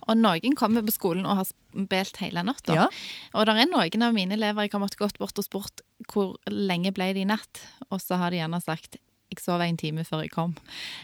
Og 0.07 0.19
noen 0.19 0.55
kommer 0.57 0.83
på 0.85 0.95
skolen 0.95 1.27
og 1.27 1.41
har 1.41 1.49
spilt 1.49 2.21
hele 2.23 2.43
natta. 2.47 2.75
Ja. 2.75 2.87
Og 3.33 3.47
det 3.47 3.55
er 3.55 3.71
noen 3.71 4.07
av 4.07 4.15
mine 4.15 4.37
elever 4.37 4.67
jeg 4.67 4.75
har 4.75 4.83
måttet 4.83 5.01
gått 5.01 5.19
bort 5.21 5.39
og 5.39 5.47
spurt 5.47 5.83
hvor 6.11 6.37
lenge 6.51 6.93
ble 6.95 7.11
det 7.15 7.25
i 7.25 7.29
natt, 7.29 7.63
og 7.91 8.01
så 8.03 8.19
har 8.21 8.31
de 8.31 8.41
gjerne 8.41 8.61
sagt 8.63 8.99
jeg 9.27 9.41
sov 9.43 9.59
en 9.59 9.79
time 9.79 10.05
før 10.07 10.23
jeg 10.23 10.31
kom. 10.35 10.55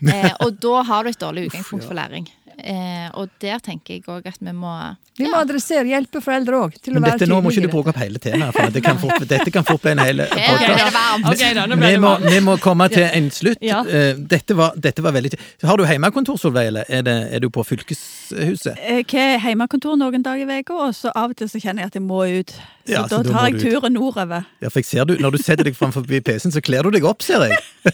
Eh, 0.13 0.31
og 0.43 0.57
da 0.63 0.81
har 0.87 1.03
du 1.03 1.11
et 1.11 1.19
dårlig 1.19 1.47
utgangspunkt 1.47 1.87
for 1.87 1.95
læring. 1.97 2.27
Eh, 2.57 3.07
og 3.17 3.31
der 3.41 3.61
tenker 3.63 3.95
jeg 3.97 4.03
òg 4.07 4.27
at 4.29 4.37
vi 4.39 4.51
må 4.53 4.71
Vi 5.17 5.25
må 5.25 5.33
ja, 5.33 5.41
adressere, 5.41 5.85
hjelpe 5.89 6.21
foreldre 6.21 6.59
òg 6.65 6.75
Men 6.89 7.03
være 7.03 7.17
dette 7.17 7.29
nå 7.29 7.39
må 7.41 7.51
ikke 7.53 7.65
du 7.65 7.71
bruke 7.73 7.93
opp 7.93 7.99
hele 8.01 8.21
temaet, 8.21 8.53
for 8.55 8.75
det 8.75 8.83
kan 8.85 8.99
fort, 9.01 9.25
dette 9.33 9.53
kan 9.53 9.65
fort 9.67 9.81
bli 9.83 9.93
en 9.93 10.03
hel 10.03 10.23
podkast. 10.27 11.73
Vi 11.83 12.33
vi 12.33 12.39
må 12.45 12.57
komme 12.61 12.87
til 12.93 13.07
en 13.07 13.31
slutt. 13.33 13.61
Ja. 13.63 13.81
Eh, 13.87 14.13
Dette, 14.33 14.55
var, 14.57 14.77
dette 14.77 15.03
var 15.03 15.13
veldig 15.15 15.37
Har 15.63 15.77
du 15.77 15.85
hjemmekontor, 15.87 16.37
Solveig, 16.39 16.69
eller 16.71 16.89
er, 16.89 17.03
det, 17.05 17.17
er 17.33 17.43
du 17.43 17.49
på 17.53 17.63
fylkeshuset? 17.67 18.77
Jeg 18.77 19.05
har 19.09 19.49
hjemmekontor 19.49 19.97
noen 19.99 20.25
dager 20.25 20.49
i 20.49 20.61
uka, 20.61 20.77
og 20.87 20.95
så 20.97 21.13
av 21.15 21.33
og 21.33 21.37
til 21.39 21.49
så 21.51 21.61
kjenner 21.61 21.85
jeg 21.85 21.93
at 21.93 21.99
jeg 21.99 22.05
må 22.05 22.23
ut. 22.39 22.55
Ja, 22.89 23.05
så 23.07 23.21
da 23.23 23.31
tar 23.31 23.45
jeg 23.47 23.61
turen 23.63 23.93
nordover. 23.95 24.43
Ja, 24.59 24.67
for 24.67 24.81
jeg 24.81 24.85
ser 24.89 25.05
du, 25.07 25.13
Når 25.23 25.37
du 25.37 25.37
setter 25.39 25.63
deg 25.63 25.75
framfor 25.77 26.03
PC-en, 26.03 26.51
så 26.51 26.59
kler 26.59 26.83
du 26.83 26.91
deg 26.97 27.05
opp, 27.07 27.21
ser 27.23 27.45
jeg. 27.47 27.59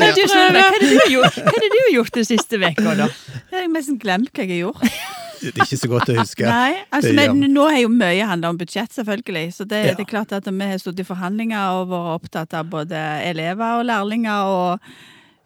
Men 0.00 0.14
du, 0.16 0.22
Solveig, 0.28 0.60
hva 0.60 0.68
er 0.70 0.78
det 0.80 0.90
du 0.90 0.98
har 1.00 1.10
gjort, 1.18 1.40
hva 1.44 1.52
er 1.52 1.64
det 1.64 1.70
du 1.74 1.78
har 1.82 1.92
gjort 1.98 2.14
den 2.20 2.28
siste 2.28 2.60
uka, 2.62 2.94
da? 3.02 3.08
Jeg 3.50 3.58
har 3.58 3.68
nesten 3.74 3.98
glemt 4.00 4.32
hva 4.32 4.46
jeg 4.46 4.54
har 4.54 4.62
gjort. 4.64 4.86
Det 5.40 5.54
er 5.54 5.64
ikke 5.64 5.78
så 5.80 5.88
godt 5.88 6.10
å 6.12 6.16
huske. 6.18 6.44
Nei, 6.44 6.72
altså, 6.92 7.12
men 7.16 7.38
nå 7.54 7.62
har 7.72 7.78
jo 7.80 7.88
mye 7.92 8.26
handla 8.28 8.50
om 8.52 8.58
budsjett, 8.60 8.92
selvfølgelig. 8.92 9.46
Så 9.56 9.64
det, 9.68 9.78
Ja. 9.86 9.94
det 9.96 10.04
er 10.04 10.10
klart 10.10 10.34
at 10.36 10.44
vi 10.48 10.66
har 10.72 10.80
stått 10.82 11.00
i 11.00 11.06
forhandlinger 11.08 11.78
og 11.80 11.88
vært 11.94 12.10
opptatt 12.18 12.56
av 12.58 12.68
både 12.68 13.00
elever 13.24 13.78
og 13.80 13.86
lærlinger 13.88 14.50
og 14.52 14.92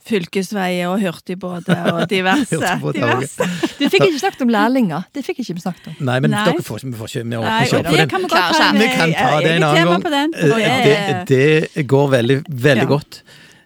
fylkesveier 0.08 0.90
og 0.92 1.00
hurtigbåter 1.00 1.86
og 1.92 2.02
diverse. 2.14 2.58
Diverse. 2.94 3.48
Du 3.78 3.84
fikk 3.88 4.06
ikke 4.08 4.20
snakket 4.20 4.42
om 4.46 4.52
lærlinger. 4.54 5.06
Det 5.14 5.24
fikk 5.26 5.40
ikke 5.44 5.56
vi 5.58 5.64
snakket 5.64 5.88
om. 5.92 5.96
Nei, 6.08 6.18
men 6.24 6.34
Nei. 6.34 6.44
dere 6.50 6.64
får 6.66 6.82
ikke, 6.82 6.90
vi 6.92 6.98
får 7.00 7.12
ikke, 7.12 7.22
vi 7.24 7.30
Nei, 7.30 7.54
ikke 7.64 7.78
opp 7.80 7.88
på 7.88 7.96
den. 7.96 8.10
kan 8.12 8.26
vi 8.26 8.32
ta. 8.34 8.42
Vi 8.74 8.90
kan 8.94 9.14
ta 9.16 9.30
det 9.44 9.54
en 9.56 9.68
annen 9.70 10.04
gang. 10.04 10.34
Eh, 10.34 10.58
det, 10.84 11.24
Det, 11.28 11.42
det 11.74 11.86
går 11.90 12.10
veldig, 12.18 12.38
veldig 12.48 12.84
Ja. 12.88 12.92
godt. 12.96 13.22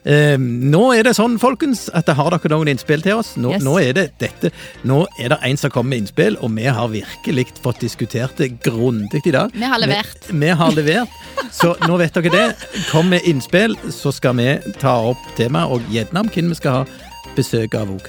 Eh, 0.08 0.38
nå 0.40 0.80
er 0.96 1.04
det 1.04 1.12
sånn, 1.18 1.34
folkens, 1.40 1.86
at 1.92 2.08
har 2.16 2.32
dere 2.32 2.48
noen 2.54 2.70
innspill 2.72 3.02
til 3.04 3.18
oss? 3.20 3.34
Nå, 3.36 3.50
Yes. 3.52 3.62
nå 3.66 3.74
er 3.82 3.92
det 3.92 4.06
dette. 4.18 4.50
Nå 4.88 5.02
er 5.20 5.34
det 5.34 5.38
en 5.44 5.56
som 5.60 5.70
kommer 5.70 5.90
med 5.90 5.98
innspill, 6.06 6.38
og 6.40 6.54
vi 6.56 6.64
har 6.64 6.88
virkelig 6.88 7.44
fått 7.60 7.80
diskutert 7.84 8.36
det 8.40 8.62
grundig 8.64 9.20
i 9.26 9.34
dag. 9.34 9.52
Vi 9.52 9.68
har 9.68 9.78
levert. 9.78 10.30
Vi, 10.30 10.38
vi 10.40 10.48
har 10.48 10.72
levert. 10.72 11.08
Så 11.52 11.74
nå 11.86 11.98
vet 12.00 12.14
dere 12.16 12.32
det. 12.32 12.46
Kom 12.90 13.10
med 13.12 13.20
innspill, 13.28 13.76
så 13.92 14.12
skal 14.12 14.38
vi 14.40 14.48
ta 14.80 14.96
opp 15.10 15.20
temaet, 15.36 15.70
og 15.76 15.92
gjerne 15.92 16.24
om 16.24 16.32
hvem 16.32 16.48
vi 16.54 16.54
skal 16.62 16.80
ha 16.80 16.84
besøk 17.36 17.74
av 17.76 17.92
òg. 17.98 18.08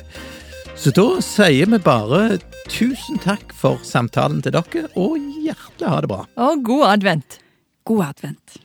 Så 0.80 0.94
da 0.96 1.20
sier 1.20 1.68
vi 1.68 1.78
bare 1.84 2.40
tusen 2.72 3.20
takk 3.20 3.52
for 3.52 3.76
samtalen 3.84 4.40
til 4.46 4.56
dere, 4.56 4.88
og 4.96 5.20
hjertelig 5.44 5.92
ha 5.92 6.00
det 6.00 6.08
bra. 6.08 6.24
Og 6.48 6.64
god 6.64 6.88
advent. 6.94 7.40
God 7.84 8.06
advent. 8.14 8.60